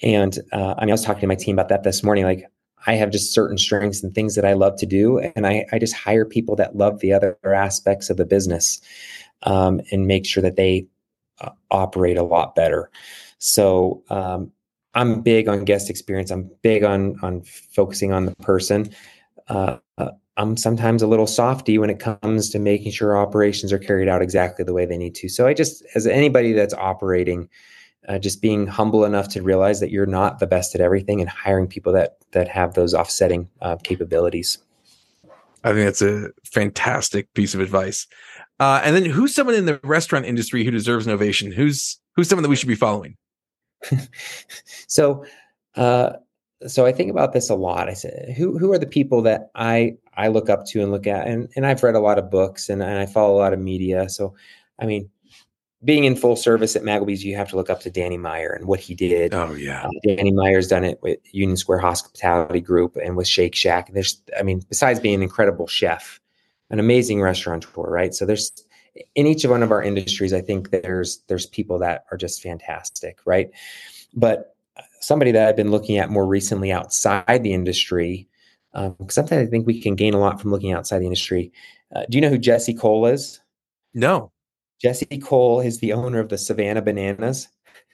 And 0.02 0.38
uh, 0.52 0.74
i 0.78 0.82
mean 0.82 0.90
i 0.90 0.94
was 0.94 1.04
talking 1.04 1.22
to 1.22 1.26
my 1.26 1.34
team 1.34 1.56
about 1.56 1.68
that 1.68 1.82
this 1.82 2.04
morning 2.04 2.24
like 2.24 2.46
i 2.86 2.94
have 2.94 3.10
just 3.10 3.34
certain 3.34 3.58
strengths 3.58 4.02
and 4.04 4.14
things 4.14 4.36
that 4.36 4.44
i 4.44 4.52
love 4.52 4.76
to 4.76 4.86
do 4.86 5.18
and 5.18 5.46
i, 5.46 5.66
I 5.72 5.78
just 5.80 5.94
hire 5.94 6.24
people 6.24 6.54
that 6.56 6.76
love 6.76 7.00
the 7.00 7.12
other 7.12 7.36
aspects 7.44 8.08
of 8.08 8.16
the 8.16 8.24
business 8.24 8.80
um, 9.42 9.80
and 9.90 10.06
make 10.06 10.26
sure 10.26 10.42
that 10.42 10.56
they 10.56 10.86
uh, 11.40 11.50
operate 11.70 12.16
a 12.16 12.22
lot 12.22 12.54
better 12.54 12.90
so 13.40 14.04
um, 14.10 14.52
I'm 14.94 15.22
big 15.22 15.48
on 15.48 15.64
guest 15.64 15.90
experience. 15.90 16.30
I'm 16.30 16.50
big 16.62 16.84
on 16.84 17.18
on 17.22 17.42
focusing 17.42 18.12
on 18.12 18.26
the 18.26 18.36
person. 18.36 18.90
Uh, 19.48 19.78
uh, 19.98 20.10
I'm 20.36 20.56
sometimes 20.56 21.02
a 21.02 21.06
little 21.06 21.26
softy 21.26 21.76
when 21.78 21.90
it 21.90 21.98
comes 21.98 22.50
to 22.50 22.58
making 22.58 22.92
sure 22.92 23.18
operations 23.18 23.72
are 23.72 23.78
carried 23.78 24.08
out 24.08 24.22
exactly 24.22 24.64
the 24.64 24.72
way 24.72 24.86
they 24.86 24.96
need 24.96 25.14
to. 25.16 25.28
So 25.28 25.46
I 25.46 25.54
just, 25.54 25.82
as 25.94 26.06
anybody 26.06 26.52
that's 26.52 26.72
operating, 26.74 27.48
uh, 28.08 28.18
just 28.18 28.40
being 28.40 28.66
humble 28.66 29.04
enough 29.04 29.28
to 29.28 29.42
realize 29.42 29.80
that 29.80 29.90
you're 29.90 30.06
not 30.06 30.38
the 30.38 30.46
best 30.46 30.74
at 30.74 30.80
everything, 30.80 31.20
and 31.20 31.28
hiring 31.28 31.66
people 31.66 31.92
that 31.92 32.18
that 32.32 32.48
have 32.48 32.74
those 32.74 32.94
offsetting 32.94 33.48
uh, 33.62 33.76
capabilities. 33.76 34.58
I 35.64 35.72
think 35.72 35.84
that's 35.84 36.02
a 36.02 36.28
fantastic 36.44 37.32
piece 37.34 37.54
of 37.54 37.60
advice. 37.60 38.06
Uh, 38.58 38.80
and 38.82 38.96
then, 38.96 39.04
who's 39.04 39.34
someone 39.34 39.54
in 39.54 39.66
the 39.66 39.78
restaurant 39.82 40.24
industry 40.26 40.64
who 40.64 40.70
deserves 40.70 41.06
an 41.06 41.12
ovation? 41.12 41.52
Who's 41.52 41.98
who's 42.16 42.28
someone 42.28 42.42
that 42.42 42.48
we 42.48 42.56
should 42.56 42.68
be 42.68 42.74
following? 42.74 43.16
so, 44.86 45.24
uh, 45.76 46.12
so 46.66 46.84
I 46.86 46.92
think 46.92 47.10
about 47.10 47.32
this 47.32 47.48
a 47.48 47.54
lot. 47.54 47.88
I 47.88 47.94
said, 47.94 48.34
who 48.36 48.58
who 48.58 48.72
are 48.72 48.78
the 48.78 48.86
people 48.86 49.22
that 49.22 49.50
I 49.54 49.96
I 50.14 50.28
look 50.28 50.50
up 50.50 50.66
to 50.66 50.82
and 50.82 50.90
look 50.90 51.06
at, 51.06 51.26
and 51.26 51.48
and 51.56 51.66
I've 51.66 51.82
read 51.82 51.94
a 51.94 52.00
lot 52.00 52.18
of 52.18 52.30
books 52.30 52.68
and, 52.68 52.82
and 52.82 52.98
I 52.98 53.06
follow 53.06 53.34
a 53.34 53.38
lot 53.38 53.52
of 53.52 53.58
media. 53.58 54.08
So, 54.08 54.34
I 54.78 54.86
mean, 54.86 55.08
being 55.82 56.04
in 56.04 56.14
full 56.14 56.36
service 56.36 56.76
at 56.76 56.82
Magleby's, 56.82 57.24
you 57.24 57.36
have 57.36 57.48
to 57.50 57.56
look 57.56 57.70
up 57.70 57.80
to 57.80 57.90
Danny 57.90 58.18
Meyer 58.18 58.50
and 58.50 58.66
what 58.66 58.80
he 58.80 58.94
did. 58.94 59.32
Oh 59.32 59.52
yeah, 59.54 59.84
uh, 59.84 59.90
Danny 60.04 60.32
Meyer's 60.32 60.68
done 60.68 60.84
it 60.84 60.98
with 61.02 61.18
Union 61.32 61.56
Square 61.56 61.78
Hospitality 61.78 62.60
Group 62.60 62.96
and 63.02 63.16
with 63.16 63.26
Shake 63.26 63.54
Shack. 63.54 63.88
And 63.88 63.96
there's, 63.96 64.20
I 64.38 64.42
mean, 64.42 64.62
besides 64.68 65.00
being 65.00 65.14
an 65.14 65.22
incredible 65.22 65.66
chef, 65.66 66.20
an 66.68 66.78
amazing 66.78 67.22
restaurateur, 67.22 67.82
right? 67.82 68.14
So 68.14 68.26
there's 68.26 68.52
in 69.14 69.26
each 69.26 69.44
one 69.44 69.62
of 69.62 69.70
our 69.70 69.82
industries, 69.82 70.32
I 70.32 70.40
think 70.40 70.70
there's 70.70 71.22
there's 71.28 71.46
people 71.46 71.78
that 71.80 72.04
are 72.10 72.16
just 72.16 72.42
fantastic, 72.42 73.18
right? 73.24 73.50
But 74.14 74.56
somebody 75.00 75.32
that 75.32 75.48
I've 75.48 75.56
been 75.56 75.70
looking 75.70 75.98
at 75.98 76.10
more 76.10 76.26
recently 76.26 76.72
outside 76.72 77.42
the 77.42 77.52
industry, 77.52 78.28
um, 78.74 78.96
sometimes 79.08 79.46
I 79.46 79.50
think 79.50 79.66
we 79.66 79.80
can 79.80 79.94
gain 79.94 80.14
a 80.14 80.18
lot 80.18 80.40
from 80.40 80.50
looking 80.50 80.72
outside 80.72 80.98
the 80.98 81.06
industry. 81.06 81.52
Uh, 81.94 82.04
do 82.08 82.16
you 82.16 82.22
know 82.22 82.28
who 82.28 82.38
Jesse 82.38 82.74
Cole 82.74 83.06
is? 83.06 83.40
No. 83.94 84.30
Jesse 84.80 85.18
Cole 85.18 85.60
is 85.60 85.78
the 85.78 85.92
owner 85.92 86.20
of 86.20 86.28
the 86.28 86.38
Savannah 86.38 86.82
Bananas. 86.82 87.48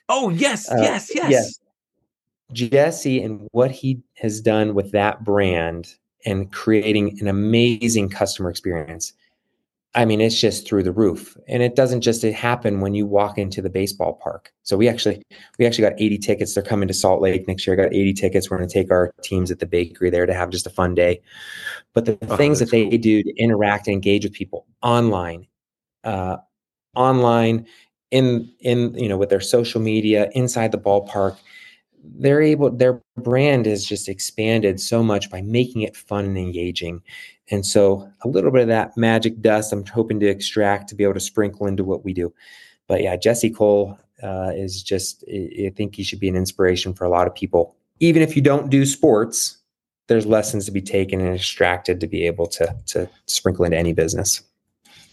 Oh 0.09 0.29
yes, 0.29 0.71
uh, 0.71 0.77
yes, 0.79 1.11
yes, 1.13 1.31
yes. 1.31 1.59
Jesse 2.53 3.21
and 3.21 3.47
what 3.51 3.71
he 3.71 4.01
has 4.15 4.39
done 4.39 4.73
with 4.73 4.91
that 4.91 5.23
brand 5.23 5.95
and 6.25 6.51
creating 6.53 7.17
an 7.19 7.27
amazing 7.27 8.09
customer 8.09 8.49
experience 8.49 9.13
I 9.95 10.05
mean, 10.05 10.21
it's 10.21 10.39
just 10.39 10.67
through 10.67 10.83
the 10.83 10.91
roof. 10.91 11.37
And 11.47 11.63
it 11.63 11.75
doesn't 11.75 12.01
just 12.01 12.21
happen 12.21 12.81
when 12.81 12.93
you 12.93 13.05
walk 13.05 13.37
into 13.37 13.61
the 13.61 13.69
baseball 13.69 14.13
park. 14.13 14.51
So 14.63 14.77
we 14.77 14.87
actually 14.87 15.23
we 15.57 15.65
actually 15.65 15.89
got 15.89 15.99
80 15.99 16.17
tickets. 16.19 16.53
They're 16.53 16.63
coming 16.63 16.87
to 16.87 16.93
Salt 16.93 17.21
Lake 17.21 17.47
next 17.47 17.65
year. 17.65 17.73
I 17.73 17.83
got 17.83 17.93
80 17.93 18.13
tickets. 18.13 18.49
We're 18.49 18.57
going 18.57 18.69
to 18.69 18.73
take 18.73 18.91
our 18.91 19.11
teams 19.23 19.49
at 19.49 19.59
the 19.59 19.65
bakery 19.65 20.09
there 20.09 20.25
to 20.25 20.33
have 20.33 20.49
just 20.49 20.67
a 20.67 20.69
fun 20.69 20.93
day. 20.93 21.21
But 21.93 22.05
the 22.05 22.17
oh, 22.29 22.37
things 22.37 22.59
that 22.59 22.69
they 22.69 22.89
cool. 22.89 22.97
do 22.99 23.23
to 23.23 23.33
interact 23.37 23.87
and 23.87 23.93
engage 23.93 24.23
with 24.23 24.33
people 24.33 24.67
online, 24.83 25.47
uh, 26.03 26.37
online, 26.95 27.65
in 28.11 28.51
in 28.59 28.93
you 28.93 29.09
know 29.09 29.17
with 29.17 29.29
their 29.29 29.41
social 29.41 29.81
media, 29.81 30.29
inside 30.35 30.71
the 30.71 30.77
ballpark, 30.77 31.37
they're 32.15 32.41
able 32.41 32.69
their 32.69 33.01
brand 33.17 33.65
has 33.65 33.85
just 33.85 34.09
expanded 34.09 34.79
so 34.79 35.03
much 35.03 35.29
by 35.29 35.41
making 35.41 35.81
it 35.81 35.95
fun 35.95 36.25
and 36.25 36.37
engaging. 36.37 37.01
And 37.49 37.65
so 37.65 38.09
a 38.23 38.27
little 38.27 38.51
bit 38.51 38.63
of 38.63 38.67
that 38.67 38.97
magic 38.97 39.41
dust 39.41 39.73
i'm 39.73 39.85
hoping 39.85 40.19
to 40.19 40.27
extract 40.27 40.89
to 40.89 40.95
be 40.95 41.03
able 41.03 41.13
to 41.13 41.19
sprinkle 41.19 41.67
into 41.67 41.83
what 41.83 42.03
we 42.03 42.13
do. 42.13 42.33
But 42.87 43.01
yeah 43.01 43.15
jesse 43.15 43.49
cole 43.49 43.97
uh, 44.23 44.51
is 44.55 44.81
just 44.83 45.23
i 45.29 45.71
think 45.75 45.95
he 45.95 46.03
should 46.03 46.19
be 46.19 46.29
an 46.29 46.35
inspiration 46.35 46.93
for 46.93 47.05
a 47.05 47.09
lot 47.09 47.27
of 47.27 47.35
people. 47.35 47.75
Even 47.99 48.21
if 48.21 48.35
you 48.35 48.41
don't 48.41 48.69
do 48.69 48.85
sports 48.85 49.57
there's 50.07 50.25
lessons 50.25 50.65
to 50.65 50.71
be 50.71 50.81
taken 50.81 51.19
and 51.19 51.35
extracted 51.35 51.99
to 51.99 52.07
be 52.07 52.25
able 52.25 52.47
to 52.47 52.75
to 52.87 53.09
sprinkle 53.25 53.65
into 53.65 53.77
any 53.77 53.93
business. 53.93 54.41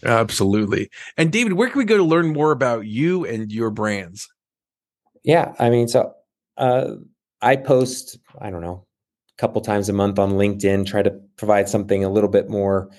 Absolutely. 0.03 0.89
And 1.17 1.31
david 1.31 1.53
where 1.53 1.69
can 1.69 1.79
we 1.79 1.85
go 1.85 1.97
to 1.97 2.03
learn 2.03 2.33
more 2.33 2.51
about 2.51 2.85
you 2.85 3.25
and 3.25 3.51
your 3.51 3.69
brands? 3.69 4.29
Yeah 5.23 5.53
i 5.59 5.69
mean 5.69 5.87
so 5.87 6.13
uh, 6.57 6.95
I 7.41 7.55
post, 7.55 8.17
I 8.39 8.49
don't 8.49 8.61
know, 8.61 8.85
a 9.37 9.41
couple 9.41 9.61
times 9.61 9.89
a 9.89 9.93
month 9.93 10.19
on 10.19 10.33
LinkedIn, 10.33 10.85
try 10.85 11.01
to 11.01 11.11
provide 11.37 11.69
something 11.69 12.03
a 12.03 12.09
little 12.09 12.29
bit 12.29 12.49
more 12.49 12.89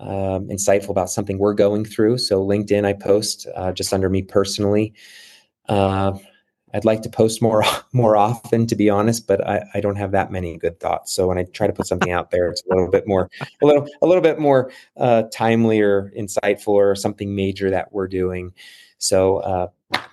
um, 0.00 0.48
insightful 0.48 0.90
about 0.90 1.10
something 1.10 1.38
we're 1.38 1.54
going 1.54 1.84
through. 1.84 2.18
So 2.18 2.44
LinkedIn, 2.44 2.84
I 2.84 2.92
post 2.92 3.46
uh, 3.54 3.72
just 3.72 3.92
under 3.92 4.08
me 4.08 4.22
personally. 4.22 4.94
Uh, 5.68 6.18
I'd 6.74 6.84
like 6.84 7.02
to 7.02 7.08
post 7.08 7.40
more 7.40 7.64
more 7.92 8.16
often, 8.16 8.66
to 8.66 8.76
be 8.76 8.90
honest, 8.90 9.26
but 9.26 9.46
I, 9.46 9.64
I, 9.74 9.80
don't 9.80 9.96
have 9.96 10.12
that 10.12 10.30
many 10.30 10.56
good 10.56 10.80
thoughts. 10.80 11.14
So 11.14 11.26
when 11.26 11.38
I 11.38 11.44
try 11.44 11.66
to 11.66 11.72
put 11.72 11.86
something 11.86 12.12
out 12.12 12.30
there, 12.30 12.50
it's 12.50 12.62
a 12.62 12.74
little 12.74 12.90
bit 12.90 13.06
more 13.06 13.30
a 13.62 13.66
little 13.66 13.86
a 14.02 14.06
little 14.06 14.22
bit 14.22 14.38
more 14.38 14.70
uh, 14.96 15.24
timely 15.32 15.80
or 15.80 16.12
insightful 16.16 16.68
or 16.68 16.94
something 16.94 17.34
major 17.34 17.70
that 17.70 17.92
we're 17.92 18.08
doing. 18.08 18.52
So 18.98 19.38
uh, 19.38 19.68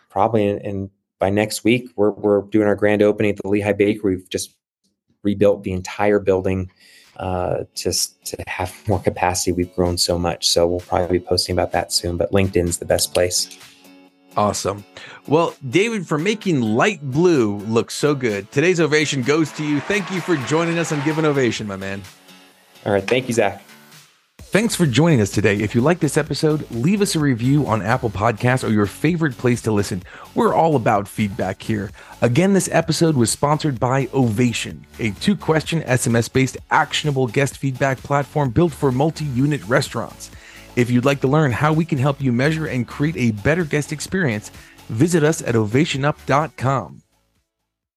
probably 0.09 0.47
in, 0.47 0.59
in 0.59 0.89
by 1.19 1.29
next 1.29 1.63
week, 1.63 1.89
we're, 1.95 2.11
we're 2.11 2.41
doing 2.43 2.67
our 2.67 2.75
grand 2.75 3.01
opening 3.01 3.31
at 3.31 3.37
the 3.37 3.43
Lehi 3.43 3.77
Bakery. 3.77 4.17
We've 4.17 4.29
just 4.29 4.55
rebuilt 5.23 5.63
the 5.63 5.71
entire 5.71 6.19
building 6.19 6.71
uh, 7.17 7.63
just 7.73 8.23
to 8.27 8.43
have 8.47 8.73
more 8.87 8.99
capacity. 8.99 9.51
We've 9.51 9.73
grown 9.73 9.97
so 9.97 10.17
much. 10.17 10.49
So 10.49 10.67
we'll 10.67 10.81
probably 10.81 11.19
be 11.19 11.25
posting 11.25 11.53
about 11.53 11.71
that 11.71 11.91
soon, 11.91 12.17
but 12.17 12.31
LinkedIn's 12.31 12.77
the 12.77 12.85
best 12.85 13.13
place. 13.13 13.57
Awesome. 14.37 14.83
Well, 15.27 15.55
David, 15.69 16.05
for 16.05 16.17
making 16.17 16.61
light 16.61 17.01
blue 17.01 17.57
look 17.59 17.89
so 17.89 18.13
good, 18.13 18.51
today's 18.51 18.81
ovation 18.81 19.21
goes 19.21 19.51
to 19.53 19.65
you. 19.65 19.79
Thank 19.79 20.11
you 20.11 20.19
for 20.19 20.35
joining 20.35 20.77
us 20.77 20.91
on 20.91 21.03
Give 21.05 21.17
an 21.17 21.25
Ovation, 21.25 21.67
my 21.67 21.77
man. 21.77 22.01
All 22.85 22.91
right. 22.91 23.07
Thank 23.07 23.27
you, 23.27 23.33
Zach. 23.33 23.64
Thanks 24.55 24.73
for 24.73 24.85
joining 24.85 25.19
us 25.19 25.31
today. 25.31 25.57
If 25.57 25.75
you 25.75 25.81
like 25.81 25.99
this 25.99 26.15
episode, 26.15 26.71
leave 26.71 27.01
us 27.01 27.13
a 27.13 27.19
review 27.19 27.67
on 27.67 27.81
Apple 27.81 28.09
Podcasts 28.09 28.65
or 28.65 28.71
your 28.71 28.85
favorite 28.85 29.37
place 29.37 29.61
to 29.63 29.71
listen. 29.73 30.01
We're 30.33 30.53
all 30.53 30.77
about 30.77 31.09
feedback 31.09 31.61
here. 31.61 31.91
Again, 32.21 32.53
this 32.53 32.69
episode 32.71 33.17
was 33.17 33.29
sponsored 33.29 33.81
by 33.81 34.07
Ovation, 34.13 34.87
a 34.97 35.11
two 35.11 35.35
question 35.35 35.81
SMS 35.81 36.31
based 36.31 36.55
actionable 36.71 37.27
guest 37.27 37.57
feedback 37.57 37.97
platform 37.97 38.51
built 38.51 38.71
for 38.71 38.93
multi 38.93 39.25
unit 39.25 39.61
restaurants. 39.65 40.31
If 40.77 40.89
you'd 40.89 41.03
like 41.03 41.19
to 41.19 41.27
learn 41.27 41.51
how 41.51 41.73
we 41.73 41.83
can 41.83 41.97
help 41.97 42.21
you 42.21 42.31
measure 42.31 42.67
and 42.67 42.87
create 42.87 43.17
a 43.17 43.31
better 43.31 43.65
guest 43.65 43.91
experience, 43.91 44.51
visit 44.87 45.21
us 45.21 45.41
at 45.41 45.55
ovationup.com. 45.55 47.01